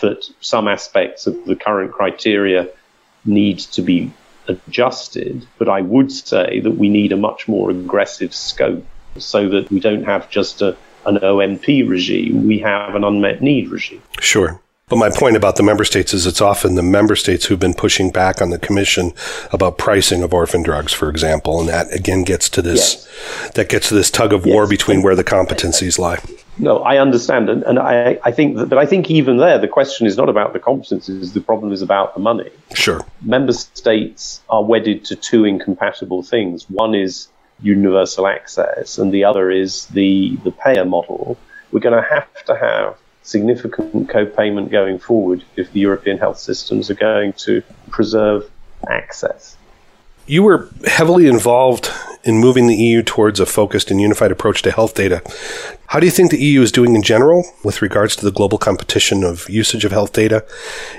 that 0.00 0.28
some 0.40 0.68
aspects 0.68 1.26
of 1.26 1.44
the 1.46 1.56
current 1.56 1.92
criteria 1.92 2.68
need 3.24 3.58
to 3.58 3.82
be 3.82 4.12
adjusted, 4.46 5.46
but 5.58 5.68
I 5.68 5.82
would 5.82 6.10
say 6.12 6.60
that 6.60 6.70
we 6.70 6.88
need 6.88 7.12
a 7.12 7.16
much 7.16 7.48
more 7.48 7.70
aggressive 7.70 8.34
scope 8.34 8.84
so 9.18 9.48
that 9.48 9.70
we 9.70 9.80
don't 9.80 10.04
have 10.04 10.30
just 10.30 10.62
a, 10.62 10.76
an 11.04 11.18
OMP 11.18 11.88
regime, 11.88 12.46
we 12.46 12.58
have 12.60 12.94
an 12.94 13.04
unmet 13.04 13.42
need 13.42 13.68
regime. 13.68 14.02
Sure. 14.20 14.60
But 14.88 14.96
my 14.96 15.10
point 15.10 15.36
about 15.36 15.56
the 15.56 15.62
member 15.62 15.84
states 15.84 16.14
is 16.14 16.26
it's 16.26 16.40
often 16.40 16.74
the 16.74 16.82
member 16.82 17.14
states 17.14 17.44
who've 17.44 17.60
been 17.60 17.74
pushing 17.74 18.10
back 18.10 18.40
on 18.40 18.50
the 18.50 18.58
commission 18.58 19.12
about 19.52 19.76
pricing 19.76 20.22
of 20.22 20.32
orphan 20.32 20.62
drugs, 20.62 20.92
for 20.92 21.10
example. 21.10 21.60
And 21.60 21.68
that 21.68 21.92
again 21.92 22.24
gets 22.24 22.48
to 22.50 22.62
this, 22.62 23.06
yes. 23.06 23.52
that 23.52 23.68
gets 23.68 23.88
to 23.88 23.94
this 23.94 24.10
tug 24.10 24.32
of 24.32 24.46
yes. 24.46 24.54
war 24.54 24.66
between 24.66 25.02
where 25.02 25.14
the 25.14 25.24
competencies 25.24 25.98
lie. 25.98 26.20
No, 26.58 26.78
I 26.78 26.98
understand. 26.98 27.48
And, 27.48 27.62
and 27.64 27.78
I, 27.78 28.18
I 28.24 28.32
think 28.32 28.56
that, 28.56 28.68
but 28.68 28.78
I 28.78 28.86
think 28.86 29.10
even 29.10 29.36
there, 29.36 29.58
the 29.58 29.68
question 29.68 30.06
is 30.06 30.16
not 30.16 30.28
about 30.28 30.54
the 30.54 30.58
competencies. 30.58 31.32
The 31.32 31.40
problem 31.40 31.72
is 31.72 31.82
about 31.82 32.14
the 32.14 32.20
money. 32.20 32.50
Sure. 32.74 33.04
Member 33.22 33.52
states 33.52 34.40
are 34.48 34.64
wedded 34.64 35.04
to 35.06 35.16
two 35.16 35.44
incompatible 35.44 36.22
things. 36.22 36.68
One 36.70 36.94
is 36.94 37.28
universal 37.60 38.26
access 38.26 38.98
and 38.98 39.12
the 39.12 39.24
other 39.24 39.50
is 39.50 39.86
the, 39.86 40.36
the 40.44 40.50
payer 40.50 40.84
model. 40.84 41.36
We're 41.70 41.80
going 41.80 42.02
to 42.02 42.08
have 42.08 42.44
to 42.46 42.56
have 42.56 42.96
significant 43.22 44.08
co-payment 44.08 44.70
going 44.70 44.98
forward 44.98 45.44
if 45.56 45.72
the 45.72 45.80
European 45.80 46.18
health 46.18 46.38
systems 46.38 46.90
are 46.90 46.94
going 46.94 47.32
to 47.34 47.62
preserve 47.90 48.50
access. 48.88 49.56
You 50.26 50.42
were 50.42 50.68
heavily 50.86 51.26
involved 51.26 51.90
in 52.22 52.36
moving 52.36 52.66
the 52.66 52.76
EU 52.76 53.02
towards 53.02 53.40
a 53.40 53.46
focused 53.46 53.90
and 53.90 54.00
unified 54.00 54.30
approach 54.30 54.60
to 54.62 54.70
health 54.70 54.94
data. 54.94 55.22
How 55.86 56.00
do 56.00 56.06
you 56.06 56.12
think 56.12 56.30
the 56.30 56.44
EU 56.44 56.60
is 56.60 56.70
doing 56.70 56.94
in 56.94 57.02
general 57.02 57.44
with 57.64 57.80
regards 57.80 58.14
to 58.16 58.24
the 58.24 58.30
global 58.30 58.58
competition 58.58 59.24
of 59.24 59.48
usage 59.48 59.86
of 59.86 59.92
health 59.92 60.12
data? 60.12 60.44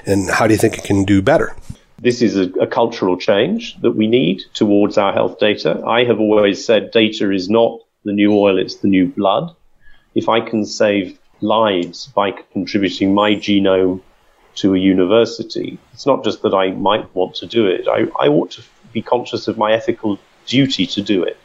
And 0.07 0.31
how 0.31 0.47
do 0.47 0.53
you 0.53 0.57
think 0.57 0.77
it 0.77 0.83
can 0.83 1.03
do 1.03 1.21
better? 1.21 1.55
This 1.99 2.23
is 2.23 2.37
a, 2.37 2.49
a 2.59 2.65
cultural 2.65 3.17
change 3.17 3.79
that 3.81 3.91
we 3.91 4.07
need 4.07 4.41
towards 4.55 4.97
our 4.97 5.13
health 5.13 5.37
data. 5.37 5.83
I 5.85 6.05
have 6.05 6.19
always 6.19 6.65
said 6.65 6.89
data 6.89 7.31
is 7.31 7.49
not 7.49 7.79
the 8.05 8.13
new 8.13 8.33
oil, 8.35 8.57
it's 8.57 8.77
the 8.77 8.87
new 8.87 9.07
blood. 9.07 9.53
If 10.15 10.27
I 10.27 10.41
can 10.41 10.65
save 10.65 11.18
lives 11.41 12.07
by 12.07 12.31
contributing 12.31 13.13
my 13.13 13.33
genome 13.33 14.01
to 14.55 14.75
a 14.75 14.79
university. 14.79 15.77
It's 15.93 16.05
not 16.05 16.23
just 16.23 16.41
that 16.41 16.53
I 16.53 16.71
might 16.71 17.13
want 17.15 17.35
to 17.35 17.47
do 17.47 17.67
it. 17.67 17.87
I, 17.87 18.07
I 18.19 18.27
ought 18.27 18.51
to 18.51 18.61
be 18.91 19.01
conscious 19.01 19.47
of 19.47 19.57
my 19.57 19.71
ethical 19.71 20.19
duty 20.45 20.85
to 20.87 21.01
do 21.01 21.23
it. 21.23 21.37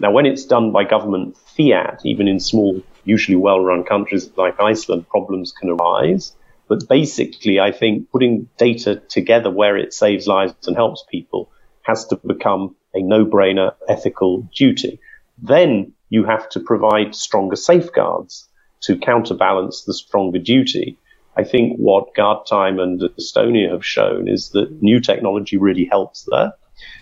Now, 0.00 0.10
when 0.10 0.26
it's 0.26 0.44
done 0.44 0.72
by 0.72 0.84
government 0.84 1.36
fiat, 1.56 2.00
even 2.04 2.28
in 2.28 2.40
small, 2.40 2.82
usually 3.04 3.36
well-run 3.36 3.84
countries 3.84 4.30
like 4.36 4.60
Iceland, 4.60 5.08
problems 5.08 5.52
can 5.52 5.70
arise. 5.70 6.32
But 6.68 6.88
basically, 6.88 7.60
I 7.60 7.70
think 7.70 8.10
putting 8.10 8.48
data 8.56 8.96
together 9.08 9.50
where 9.50 9.76
it 9.76 9.92
saves 9.92 10.26
lives 10.26 10.66
and 10.66 10.76
helps 10.76 11.04
people 11.10 11.50
has 11.82 12.06
to 12.06 12.16
become 12.16 12.74
a 12.94 13.02
no 13.02 13.24
brainer 13.24 13.74
ethical 13.88 14.42
duty. 14.54 15.00
Then 15.38 15.92
you 16.08 16.24
have 16.24 16.48
to 16.50 16.60
provide 16.60 17.14
stronger 17.14 17.56
safeguards 17.56 18.48
to 18.82 18.96
counterbalance 18.98 19.82
the 19.82 19.94
stronger 19.94 20.38
duty. 20.38 20.98
I 21.36 21.44
think 21.44 21.76
what 21.78 22.14
Guardtime 22.14 22.78
and 22.78 23.00
Estonia 23.18 23.70
have 23.70 23.84
shown 23.84 24.28
is 24.28 24.50
that 24.50 24.82
new 24.82 25.00
technology 25.00 25.56
really 25.56 25.86
helps 25.86 26.28
there. 26.30 26.52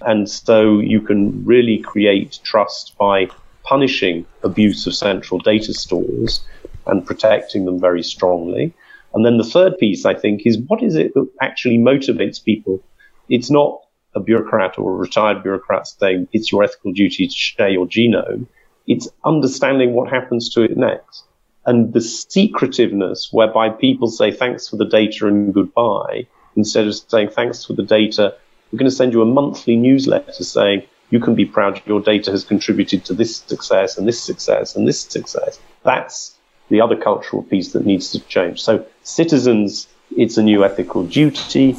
And 0.03 0.31
so 0.31 0.79
you 0.79 1.01
can 1.01 1.45
really 1.45 1.79
create 1.79 2.39
trust 2.45 2.97
by 2.99 3.29
punishing 3.65 4.27
abuse 4.43 4.87
of 4.87 4.95
central 4.95 5.39
data 5.39 5.75
stores 5.75 6.45
and 6.87 7.07
protecting 7.07 7.65
them 7.65 7.81
very 7.81 8.03
strongly. 8.03 8.75
And 9.15 9.25
then 9.25 9.39
the 9.39 9.45
third 9.45 9.79
piece, 9.79 10.05
I 10.05 10.15
think, 10.15 10.43
is 10.45 10.59
what 10.59 10.83
is 10.83 10.97
it 10.97 11.15
that 11.15 11.29
actually 11.41 11.79
motivates 11.79 12.43
people? 12.43 12.83
It's 13.29 13.51
not 13.51 13.81
a 14.15 14.21
bureaucrat 14.21 14.79
or 14.79 14.93
a 14.93 14.97
retired 14.97 15.43
bureaucrat 15.43 15.87
saying 15.87 16.29
it's 16.33 16.51
your 16.51 16.63
ethical 16.65 16.93
duty 16.93 17.27
to 17.27 17.35
share 17.35 17.69
your 17.69 17.87
genome. 17.87 18.47
It's 18.87 19.09
understanding 19.25 19.93
what 19.93 20.11
happens 20.11 20.49
to 20.51 20.63
it 20.63 20.77
next. 20.77 21.25
And 21.67 21.93
the 21.93 22.01
secretiveness 22.01 23.29
whereby 23.33 23.69
people 23.69 24.09
say 24.09 24.31
thanks 24.31 24.69
for 24.69 24.77
the 24.77 24.87
data 24.87 25.27
and 25.27 25.53
goodbye, 25.53 26.27
instead 26.57 26.87
of 26.87 26.95
saying 26.95 27.31
thanks 27.31 27.65
for 27.65 27.75
the 27.75 27.83
data, 27.83 28.35
we're 28.73 28.79
going 28.79 28.91
to 28.91 28.97
send 28.97 29.13
you 29.13 29.23
a 29.23 29.27
monthly 29.27 29.77
newsletter 29.77 30.45
saying 30.45 30.83
you 31.11 31.21
can 31.21 31.35
be 31.35 31.45
proud 31.45 31.83
your 31.87 32.01
data 32.01 32.31
has 32.31 32.45
contributed 32.45 33.05
to 33.05 33.15
this 33.15 33.39
success 33.39 33.99
and 33.99 34.07
this 34.07 34.23
success 34.23 34.77
and 34.77 34.87
this 34.87 35.01
success. 35.01 35.61
That's 35.83 36.37
the 36.69 36.81
other 36.81 36.97
cultural 36.97 37.43
piece 37.43 37.73
that 37.73 37.85
needs 37.85 38.13
to 38.13 38.21
change. 38.21 38.63
So 38.63 38.87
citizens, 39.03 39.89
it's 40.17 40.39
a 40.39 40.43
new 40.43 40.65
ethical 40.65 41.05
duty. 41.05 41.77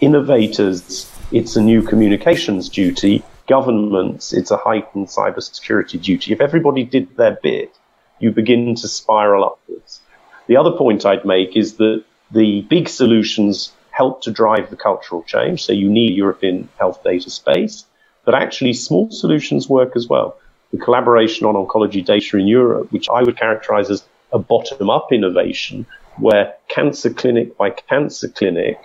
Innovators, 0.00 1.10
it's 1.32 1.56
a 1.56 1.62
new 1.62 1.82
communications 1.82 2.68
duty. 2.68 3.22
Governments, 3.48 4.32
it's 4.32 4.50
a 4.50 4.56
heightened 4.58 5.08
cybersecurity 5.08 6.00
duty. 6.00 6.32
If 6.32 6.40
everybody 6.40 6.84
did 6.84 7.16
their 7.16 7.38
bit, 7.42 7.74
you 8.24 8.32
begin 8.32 8.74
to 8.74 8.88
spiral 8.88 9.44
upwards. 9.44 10.00
The 10.46 10.56
other 10.56 10.72
point 10.72 11.04
I'd 11.04 11.26
make 11.26 11.56
is 11.56 11.76
that 11.76 12.02
the 12.30 12.62
big 12.62 12.88
solutions 12.88 13.70
help 13.90 14.22
to 14.22 14.30
drive 14.30 14.70
the 14.70 14.76
cultural 14.76 15.22
change. 15.22 15.62
So 15.64 15.74
you 15.74 15.90
need 15.90 16.12
a 16.12 16.16
European 16.16 16.68
health 16.78 17.04
data 17.04 17.28
space, 17.28 17.84
but 18.24 18.34
actually 18.34 18.72
small 18.72 19.10
solutions 19.10 19.68
work 19.68 19.92
as 19.94 20.08
well. 20.08 20.38
The 20.72 20.78
collaboration 20.78 21.46
on 21.46 21.54
oncology 21.54 22.02
data 22.04 22.38
in 22.38 22.48
Europe, 22.48 22.90
which 22.90 23.08
I 23.10 23.22
would 23.22 23.36
characterize 23.36 23.90
as 23.90 24.02
a 24.32 24.38
bottom 24.38 24.88
up 24.88 25.12
innovation 25.12 25.86
where 26.16 26.54
cancer 26.68 27.10
clinic 27.12 27.58
by 27.58 27.70
cancer 27.70 28.28
clinic, 28.28 28.78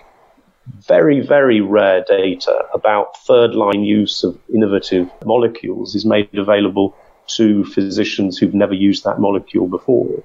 very, 0.86 1.20
very 1.20 1.60
rare 1.62 2.04
data 2.06 2.66
about 2.74 3.16
third 3.26 3.54
line 3.54 3.82
use 3.84 4.22
of 4.22 4.38
innovative 4.54 5.10
molecules 5.24 5.94
is 5.94 6.04
made 6.04 6.28
available 6.36 6.94
to 7.36 7.64
physicians 7.64 8.38
who've 8.38 8.54
never 8.54 8.74
used 8.74 9.04
that 9.04 9.20
molecule 9.20 9.68
before. 9.68 10.22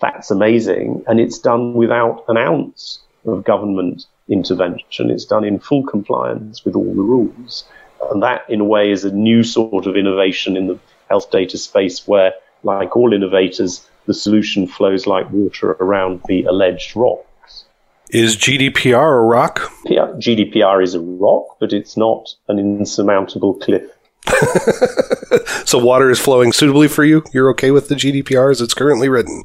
That's 0.00 0.30
amazing. 0.30 1.04
And 1.06 1.20
it's 1.20 1.38
done 1.38 1.74
without 1.74 2.24
an 2.28 2.36
ounce 2.36 3.00
of 3.24 3.44
government 3.44 4.06
intervention. 4.28 5.10
It's 5.10 5.24
done 5.24 5.44
in 5.44 5.58
full 5.58 5.84
compliance 5.84 6.64
with 6.64 6.74
all 6.74 6.94
the 6.94 7.02
rules. 7.02 7.64
And 8.10 8.22
that, 8.22 8.48
in 8.48 8.60
a 8.60 8.64
way, 8.64 8.90
is 8.90 9.04
a 9.04 9.12
new 9.12 9.44
sort 9.44 9.86
of 9.86 9.96
innovation 9.96 10.56
in 10.56 10.66
the 10.66 10.78
health 11.08 11.30
data 11.30 11.56
space 11.56 12.08
where, 12.08 12.32
like 12.64 12.96
all 12.96 13.12
innovators, 13.12 13.88
the 14.06 14.14
solution 14.14 14.66
flows 14.66 15.06
like 15.06 15.30
water 15.30 15.72
around 15.72 16.22
the 16.26 16.44
alleged 16.44 16.96
rocks. 16.96 17.64
Is 18.10 18.36
GDPR 18.36 19.18
a 19.18 19.22
rock? 19.22 19.70
GDPR 19.86 20.82
is 20.82 20.94
a 20.94 21.00
rock, 21.00 21.56
but 21.60 21.72
it's 21.72 21.96
not 21.96 22.34
an 22.48 22.58
insurmountable 22.58 23.54
cliff. 23.54 23.88
so 25.64 25.78
water 25.78 26.10
is 26.10 26.18
flowing 26.18 26.52
suitably 26.52 26.88
for 26.88 27.04
you? 27.04 27.22
You're 27.32 27.50
okay 27.50 27.70
with 27.70 27.88
the 27.88 27.94
GDPR 27.94 28.50
as 28.50 28.60
it's 28.60 28.74
currently 28.74 29.08
written? 29.08 29.44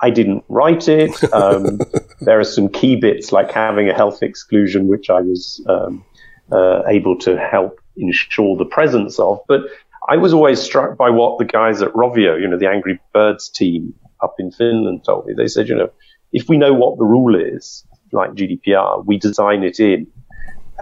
I 0.00 0.10
didn't 0.10 0.44
write 0.48 0.88
it. 0.88 1.22
Um, 1.32 1.80
there 2.20 2.38
are 2.38 2.44
some 2.44 2.68
key 2.68 2.96
bits 2.96 3.32
like 3.32 3.50
having 3.50 3.88
a 3.88 3.94
health 3.94 4.22
exclusion, 4.22 4.86
which 4.86 5.10
I 5.10 5.20
was 5.20 5.64
um, 5.68 6.04
uh, 6.52 6.82
able 6.86 7.18
to 7.20 7.38
help 7.38 7.80
ensure 7.96 8.56
the 8.56 8.64
presence 8.64 9.18
of. 9.18 9.40
But 9.48 9.62
I 10.08 10.16
was 10.16 10.34
always 10.34 10.60
struck 10.60 10.96
by 10.98 11.10
what 11.10 11.38
the 11.38 11.44
guys 11.44 11.80
at 11.80 11.92
Rovio, 11.92 12.38
you 12.40 12.46
know, 12.46 12.58
the 12.58 12.68
Angry 12.68 13.00
Birds 13.12 13.48
team 13.48 13.94
up 14.22 14.34
in 14.38 14.50
Finland 14.50 15.04
told 15.04 15.26
me. 15.26 15.34
They 15.34 15.46
said, 15.46 15.68
you 15.68 15.74
know, 15.74 15.90
if 16.32 16.48
we 16.48 16.58
know 16.58 16.74
what 16.74 16.98
the 16.98 17.04
rule 17.04 17.34
is, 17.34 17.84
like 18.12 18.32
GDPR, 18.32 19.04
we 19.06 19.18
design 19.18 19.62
it 19.62 19.80
in 19.80 20.06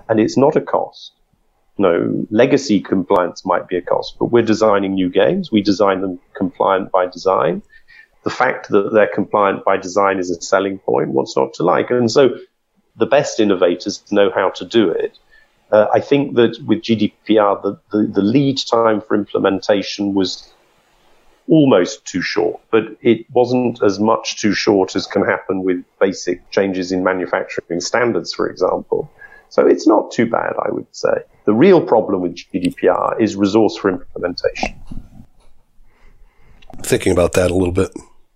and 0.08 0.18
it's 0.18 0.36
not 0.36 0.56
a 0.56 0.60
cost. 0.60 1.12
No, 1.78 2.26
legacy 2.30 2.80
compliance 2.80 3.46
might 3.46 3.66
be 3.66 3.76
a 3.76 3.82
cost, 3.82 4.16
but 4.18 4.26
we're 4.26 4.42
designing 4.42 4.94
new 4.94 5.08
games. 5.08 5.50
We 5.50 5.62
design 5.62 6.00
them 6.02 6.20
compliant 6.36 6.92
by 6.92 7.06
design. 7.06 7.62
The 8.24 8.30
fact 8.30 8.68
that 8.68 8.92
they're 8.92 9.10
compliant 9.12 9.64
by 9.64 9.78
design 9.78 10.18
is 10.18 10.30
a 10.30 10.40
selling 10.40 10.78
point. 10.78 11.08
What's 11.08 11.36
not 11.36 11.54
to 11.54 11.62
like? 11.62 11.90
And 11.90 12.10
so 12.10 12.36
the 12.96 13.06
best 13.06 13.40
innovators 13.40 14.04
know 14.12 14.30
how 14.30 14.50
to 14.50 14.64
do 14.64 14.90
it. 14.90 15.18
Uh, 15.70 15.86
I 15.92 16.00
think 16.00 16.36
that 16.36 16.58
with 16.66 16.82
GDPR, 16.82 17.62
the, 17.62 17.80
the, 17.90 18.06
the 18.06 18.22
lead 18.22 18.58
time 18.58 19.00
for 19.00 19.14
implementation 19.14 20.12
was 20.12 20.52
almost 21.48 22.04
too 22.04 22.20
short, 22.20 22.60
but 22.70 22.84
it 23.00 23.26
wasn't 23.32 23.82
as 23.82 23.98
much 23.98 24.38
too 24.40 24.52
short 24.52 24.94
as 24.94 25.06
can 25.06 25.24
happen 25.24 25.64
with 25.64 25.82
basic 25.98 26.48
changes 26.50 26.92
in 26.92 27.02
manufacturing 27.02 27.80
standards, 27.80 28.32
for 28.34 28.48
example. 28.48 29.10
So 29.48 29.66
it's 29.66 29.86
not 29.86 30.12
too 30.12 30.26
bad, 30.26 30.52
I 30.64 30.70
would 30.70 30.86
say. 30.92 31.24
The 31.44 31.54
real 31.54 31.80
problem 31.80 32.20
with 32.20 32.36
GDPR 32.36 33.20
is 33.20 33.36
resource 33.36 33.76
for 33.76 33.90
implementation. 33.90 34.80
Thinking 36.82 37.12
about 37.12 37.32
that 37.34 37.50
a 37.50 37.54
little 37.54 37.72
bit. 37.72 37.90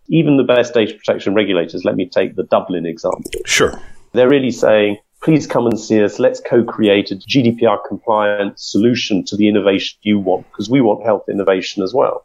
Even 0.08 0.36
the 0.36 0.44
best 0.44 0.74
data 0.74 0.94
protection 0.94 1.34
regulators, 1.34 1.84
let 1.84 1.96
me 1.96 2.08
take 2.08 2.36
the 2.36 2.44
Dublin 2.44 2.86
example. 2.86 3.30
Sure. 3.44 3.80
They're 4.12 4.28
really 4.28 4.50
saying 4.50 4.98
please 5.22 5.46
come 5.46 5.66
and 5.66 5.78
see 5.78 6.02
us. 6.02 6.18
Let's 6.18 6.40
co-create 6.40 7.10
a 7.10 7.16
GDPR 7.16 7.78
compliant 7.88 8.60
solution 8.60 9.24
to 9.24 9.36
the 9.36 9.48
innovation 9.48 9.98
you 10.02 10.20
want, 10.20 10.46
because 10.50 10.70
we 10.70 10.80
want 10.80 11.04
health 11.04 11.24
innovation 11.28 11.82
as 11.82 11.92
well. 11.92 12.24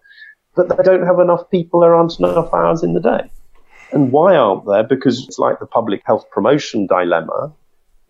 But 0.56 0.70
they 0.70 0.84
don't 0.84 1.06
have 1.06 1.20
enough 1.20 1.50
people. 1.50 1.80
There 1.80 1.96
aren't 1.96 2.20
enough 2.20 2.54
hours 2.54 2.84
in 2.84 2.94
the 2.94 3.00
day. 3.00 3.32
And 3.92 4.12
why 4.12 4.36
aren't 4.36 4.68
there? 4.68 4.84
Because 4.84 5.26
it's 5.26 5.40
like 5.40 5.60
the 5.60 5.66
public 5.66 6.04
health 6.06 6.30
promotion 6.30 6.86
dilemma. 6.86 7.52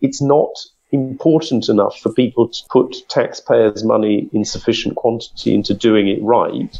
It's 0.00 0.20
not 0.20 0.50
important 0.92 1.68
enough 1.68 1.98
for 1.98 2.12
people 2.12 2.48
to 2.48 2.62
put 2.70 3.08
taxpayers' 3.08 3.82
money 3.82 4.28
in 4.32 4.44
sufficient 4.44 4.94
quantity 4.96 5.54
into 5.54 5.74
doing 5.74 6.08
it 6.08 6.22
right. 6.22 6.78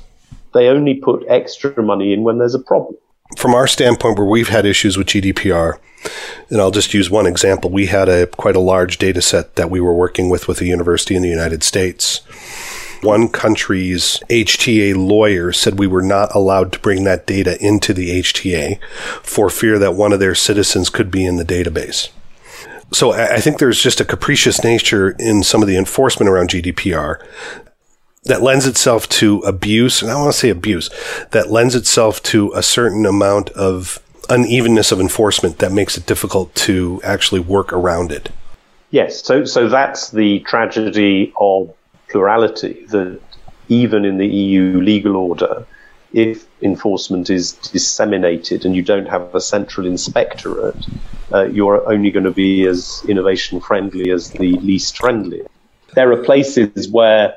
They 0.55 0.69
only 0.69 0.95
put 0.95 1.25
extra 1.29 1.83
money 1.83 2.13
in 2.13 2.23
when 2.23 2.39
there's 2.39 2.55
a 2.55 2.59
problem. 2.59 2.97
From 3.39 3.55
our 3.55 3.67
standpoint, 3.67 4.19
where 4.19 4.29
we've 4.29 4.51
had 4.51 4.67
issues 4.67 4.99
with 4.99 5.07
GDPR, 5.07 5.79
and 6.51 6.61
I'll 6.61 6.71
just 6.71 6.93
use 6.93 7.11
one 7.11 7.27
example. 7.27 7.71
We 7.71 7.87
had 7.87 8.09
a 8.09 8.27
quite 8.27 8.57
a 8.57 8.61
large 8.61 8.99
data 8.99 9.23
set 9.23 9.57
that 9.57 9.71
we 9.71 9.81
were 9.81 9.95
working 9.95 10.29
with 10.29 10.49
with 10.49 10.61
a 10.61 10.67
university 10.67 11.17
in 11.17 11.23
the 11.23 11.29
United 11.29 11.63
States. 11.63 12.19
One 13.03 13.29
country's 13.29 14.21
HTA 14.29 14.95
lawyer 14.95 15.53
said 15.53 15.79
we 15.79 15.87
were 15.87 16.03
not 16.03 16.33
allowed 16.35 16.73
to 16.73 16.79
bring 16.79 17.05
that 17.05 17.27
data 17.27 17.61
into 17.65 17.93
the 17.93 18.21
HTA 18.21 18.79
for 19.23 19.51
fear 19.51 19.79
that 19.79 19.95
one 19.95 20.13
of 20.13 20.21
their 20.21 20.35
citizens 20.35 20.91
could 20.91 21.11
be 21.11 21.25
in 21.25 21.37
the 21.37 21.45
database. 21.45 22.11
So 22.95 23.13
I 23.13 23.41
think 23.41 23.59
there's 23.59 23.81
just 23.81 24.01
a 24.01 24.05
capricious 24.05 24.63
nature 24.63 25.11
in 25.19 25.43
some 25.43 25.63
of 25.63 25.69
the 25.69 25.77
enforcement 25.77 26.29
around 26.29 26.51
GDPR 26.51 27.25
that 28.25 28.43
lends 28.43 28.67
itself 28.67 29.09
to 29.09 29.39
abuse. 29.41 30.03
And 30.03 30.11
I 30.11 30.17
want 30.17 30.33
to 30.33 30.39
say 30.39 30.51
abuse 30.51 30.91
that 31.31 31.51
lends 31.51 31.75
itself 31.75 32.23
to 32.25 32.53
a 32.55 32.63
certain 32.63 33.07
amount 33.07 33.51
of 33.51 33.99
unevenness 34.29 34.93
of 34.93 35.01
enforcement 35.01 35.59
that 35.59 35.73
makes 35.73 35.97
it 35.97 36.07
difficult 36.07 36.55
to 36.55 37.01
actually 37.03 37.41
work 37.41 37.73
around 37.73 38.13
it. 38.13 38.31
Yes, 38.91 39.23
so 39.25 39.45
so 39.45 39.69
that's 39.69 40.11
the 40.11 40.41
tragedy 40.41 41.33
of 41.41 41.75
plurality. 42.09 42.85
That 42.91 43.21
even 43.69 44.05
in 44.05 44.19
the 44.19 44.27
EU 44.27 44.81
legal 44.81 45.17
order, 45.17 45.67
if 46.13 46.47
enforcement 46.61 47.31
is 47.31 47.53
disseminated 47.53 48.65
and 48.65 48.77
you 48.77 48.83
don't 48.83 49.09
have 49.09 49.35
a 49.35 49.41
central 49.41 49.87
inspectorate, 49.87 50.87
uh, 51.33 51.45
you're 51.45 51.91
only 51.91 52.11
going 52.11 52.25
to 52.25 52.31
be 52.31 52.67
as 52.67 53.03
innovation 53.09 53.61
friendly 53.61 54.11
as 54.11 54.31
the 54.33 54.59
least 54.59 54.99
friendly. 54.99 55.43
There 55.95 56.13
are 56.13 56.23
places 56.23 56.89
where 56.91 57.35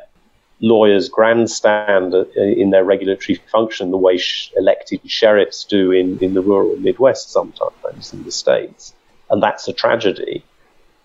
lawyers 0.61 1.09
grandstand 1.09 2.13
in 2.36 2.69
their 2.69 2.84
regulatory 2.84 3.39
function 3.51 3.91
the 3.91 3.97
way 3.97 4.17
sh- 4.17 4.51
elected 4.57 4.99
sheriffs 5.09 5.65
do 5.65 5.91
in, 5.91 6.17
in 6.19 6.34
the 6.34 6.41
rural 6.41 6.76
Midwest 6.78 7.32
sometimes 7.32 8.13
in 8.13 8.23
the 8.23 8.32
States. 8.32 8.93
And 9.30 9.41
that's 9.41 9.67
a 9.67 9.73
tragedy. 9.73 10.43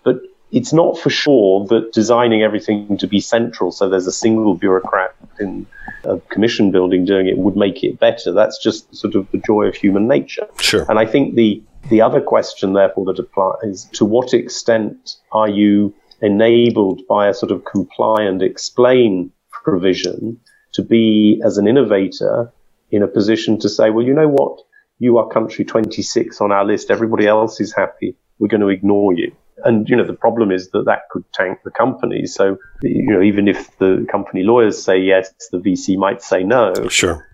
But 0.03 0.21
it's 0.51 0.73
not 0.73 0.97
for 0.97 1.09
sure 1.09 1.65
that 1.67 1.93
designing 1.93 2.43
everything 2.43 2.97
to 2.97 3.07
be 3.07 3.19
central 3.19 3.71
so 3.71 3.89
there's 3.89 4.07
a 4.07 4.11
single 4.11 4.55
bureaucrat 4.55 5.15
in 5.39 5.65
a 6.03 6.19
commission 6.29 6.71
building 6.71 7.05
doing 7.05 7.27
it 7.27 7.37
would 7.37 7.55
make 7.55 7.83
it 7.83 7.99
better. 7.99 8.31
That's 8.31 8.57
just 8.57 8.93
sort 8.95 9.15
of 9.15 9.29
the 9.31 9.37
joy 9.37 9.65
of 9.65 9.75
human 9.75 10.07
nature. 10.07 10.47
Sure. 10.59 10.85
And 10.89 10.99
I 10.99 11.05
think 11.05 11.35
the, 11.35 11.61
the 11.89 12.01
other 12.01 12.21
question, 12.21 12.73
therefore, 12.73 13.05
that 13.05 13.19
applies 13.19 13.85
to 13.93 14.05
what 14.05 14.33
extent 14.33 15.15
are 15.31 15.49
you 15.49 15.93
enabled 16.21 17.01
by 17.07 17.27
a 17.27 17.33
sort 17.33 17.51
of 17.51 17.65
comply 17.65 18.23
and 18.23 18.41
explain 18.41 19.31
provision 19.51 20.39
to 20.73 20.81
be, 20.81 21.41
as 21.43 21.57
an 21.57 21.67
innovator, 21.67 22.51
in 22.91 23.03
a 23.03 23.07
position 23.07 23.59
to 23.59 23.69
say, 23.69 23.89
well, 23.89 24.05
you 24.05 24.13
know 24.13 24.27
what? 24.27 24.59
You 24.99 25.17
are 25.17 25.27
country 25.27 25.65
26 25.65 26.41
on 26.41 26.51
our 26.51 26.65
list. 26.65 26.91
Everybody 26.91 27.27
else 27.27 27.59
is 27.59 27.73
happy. 27.73 28.15
We're 28.39 28.47
going 28.47 28.61
to 28.61 28.69
ignore 28.69 29.13
you. 29.13 29.31
And, 29.63 29.87
you 29.89 29.95
know, 29.95 30.05
the 30.05 30.13
problem 30.13 30.51
is 30.51 30.69
that 30.71 30.85
that 30.85 31.09
could 31.09 31.23
tank 31.33 31.59
the 31.63 31.71
company. 31.71 32.25
So, 32.25 32.57
you 32.81 33.11
know, 33.11 33.21
even 33.21 33.47
if 33.47 33.77
the 33.77 34.05
company 34.09 34.43
lawyers 34.43 34.81
say 34.81 34.99
yes, 34.99 35.31
the 35.51 35.59
VC 35.59 35.97
might 35.97 36.21
say 36.21 36.43
no. 36.43 36.73
Sure. 36.89 37.27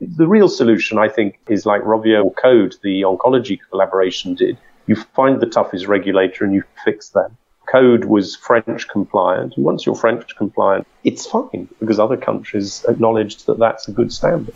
The 0.00 0.26
real 0.26 0.48
solution, 0.48 0.98
I 0.98 1.08
think, 1.08 1.38
is 1.48 1.64
like 1.64 1.82
Rovio 1.82 2.34
Code, 2.36 2.76
the 2.82 3.02
oncology 3.02 3.58
collaboration 3.70 4.34
did. 4.34 4.58
You 4.86 4.96
find 4.96 5.40
the 5.40 5.46
toughest 5.46 5.86
regulator 5.86 6.44
and 6.44 6.54
you 6.54 6.62
fix 6.84 7.10
them 7.10 7.36
code 7.72 8.04
was 8.04 8.36
French 8.36 8.88
compliant. 8.88 9.56
Once 9.56 9.86
you're 9.86 9.94
French 9.94 10.36
compliant, 10.36 10.86
it's 11.04 11.26
fine 11.26 11.68
because 11.80 11.98
other 11.98 12.16
countries 12.16 12.84
acknowledged 12.88 13.46
that 13.46 13.58
that's 13.58 13.88
a 13.88 13.92
good 13.92 14.12
standard. 14.12 14.54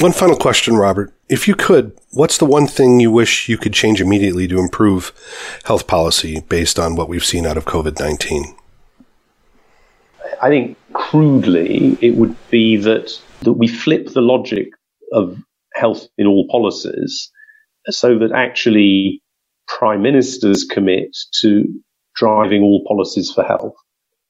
One 0.00 0.12
final 0.12 0.36
question, 0.36 0.76
Robert. 0.76 1.12
If 1.28 1.46
you 1.46 1.54
could, 1.54 1.92
what's 2.12 2.38
the 2.38 2.46
one 2.46 2.66
thing 2.66 3.00
you 3.00 3.10
wish 3.10 3.48
you 3.48 3.58
could 3.58 3.74
change 3.74 4.00
immediately 4.00 4.48
to 4.48 4.58
improve 4.58 5.12
health 5.64 5.86
policy 5.86 6.40
based 6.48 6.78
on 6.78 6.96
what 6.96 7.08
we've 7.08 7.24
seen 7.24 7.46
out 7.46 7.56
of 7.56 7.66
COVID 7.66 8.00
19? 8.00 8.54
I 10.42 10.48
think 10.48 10.78
crudely, 10.94 11.98
it 12.00 12.16
would 12.16 12.34
be 12.50 12.76
that, 12.78 13.18
that 13.42 13.52
we 13.52 13.68
flip 13.68 14.08
the 14.08 14.22
logic 14.22 14.68
of 15.12 15.38
health 15.74 16.06
in 16.16 16.26
all 16.26 16.46
policies 16.50 17.30
so 17.88 18.18
that 18.18 18.32
actually 18.32 19.22
prime 19.68 20.02
ministers 20.02 20.64
commit 20.64 21.16
to 21.40 21.64
driving 22.14 22.62
all 22.62 22.84
policies 22.86 23.30
for 23.30 23.44
health. 23.44 23.74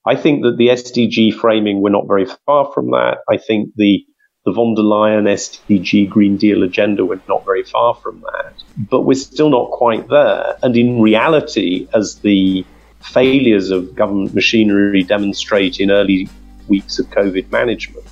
I 0.05 0.15
think 0.15 0.43
that 0.43 0.57
the 0.57 0.67
SDG 0.67 1.33
framing, 1.33 1.81
we're 1.81 1.89
not 1.89 2.07
very 2.07 2.27
far 2.45 2.71
from 2.73 2.91
that. 2.91 3.19
I 3.29 3.37
think 3.37 3.69
the 3.75 4.05
the 4.45 4.51
von 4.51 4.75
der 4.75 4.83
Leyen 4.83 5.25
SDG 5.27 6.07
Green 6.07 6.37
Deal 6.37 6.63
agenda, 6.63 7.03
we're 7.03 7.19
not 7.27 7.43
very 7.45 7.63
far 7.63 7.95
from 7.95 8.21
that. 8.21 8.53
But 8.77 9.01
we're 9.01 9.15
still 9.15 9.49
not 9.49 9.71
quite 9.71 10.07
there. 10.07 10.55
And 10.61 10.77
in 10.77 11.01
reality, 11.01 11.87
as 11.95 12.19
the 12.19 12.63
failures 13.01 13.71
of 13.71 13.95
government 13.95 14.35
machinery 14.35 15.03
demonstrate 15.03 15.79
in 15.79 15.89
early 15.89 16.29
weeks 16.67 16.99
of 16.99 17.07
COVID 17.07 17.51
management, 17.51 18.05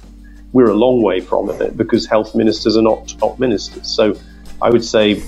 we're 0.54 0.70
a 0.70 0.76
long 0.76 1.04
way 1.04 1.20
from 1.20 1.50
it 1.50 1.78
because 1.78 2.08
health 2.08 2.34
ministers 2.34 2.76
are 2.78 2.82
not 2.82 3.14
top 3.20 3.38
ministers. 3.40 3.88
So 3.88 4.18
I 4.62 4.72
would 4.72 4.84
say 4.84 5.22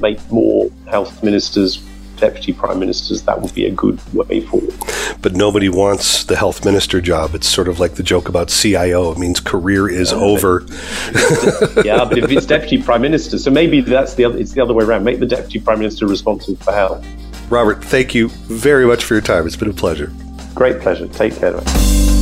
make 0.00 0.20
more 0.32 0.70
health 0.88 1.22
ministers 1.22 1.84
deputy 2.16 2.52
prime 2.52 2.78
ministers, 2.78 3.22
that 3.22 3.40
would 3.40 3.54
be 3.54 3.66
a 3.66 3.70
good 3.70 4.00
way 4.14 4.40
forward. 4.40 4.74
But 5.22 5.34
nobody 5.34 5.68
wants 5.68 6.24
the 6.24 6.36
health 6.36 6.64
minister 6.64 7.00
job. 7.00 7.34
It's 7.34 7.48
sort 7.48 7.68
of 7.68 7.80
like 7.80 7.94
the 7.94 8.02
joke 8.02 8.28
about 8.28 8.48
CIO. 8.48 9.12
It 9.12 9.18
means 9.18 9.40
career 9.40 9.88
is 9.88 10.12
uh, 10.12 10.20
over. 10.20 10.64
yeah, 11.84 12.04
but 12.04 12.18
if 12.18 12.30
it's 12.30 12.46
deputy 12.46 12.82
prime 12.82 13.02
minister, 13.02 13.38
so 13.38 13.50
maybe 13.50 13.80
that's 13.80 14.14
the 14.14 14.24
other, 14.24 14.38
it's 14.38 14.52
the 14.52 14.62
other 14.62 14.74
way 14.74 14.84
around. 14.84 15.04
Make 15.04 15.20
the 15.20 15.26
deputy 15.26 15.60
prime 15.60 15.78
minister 15.78 16.06
responsible 16.06 16.56
for 16.56 16.72
health. 16.72 17.04
Robert, 17.48 17.84
thank 17.84 18.14
you 18.14 18.28
very 18.28 18.86
much 18.86 19.04
for 19.04 19.14
your 19.14 19.20
time. 19.20 19.46
It's 19.46 19.56
been 19.56 19.70
a 19.70 19.74
pleasure. 19.74 20.12
Great 20.54 20.80
pleasure. 20.80 21.06
Take 21.08 21.36
care. 21.36 22.15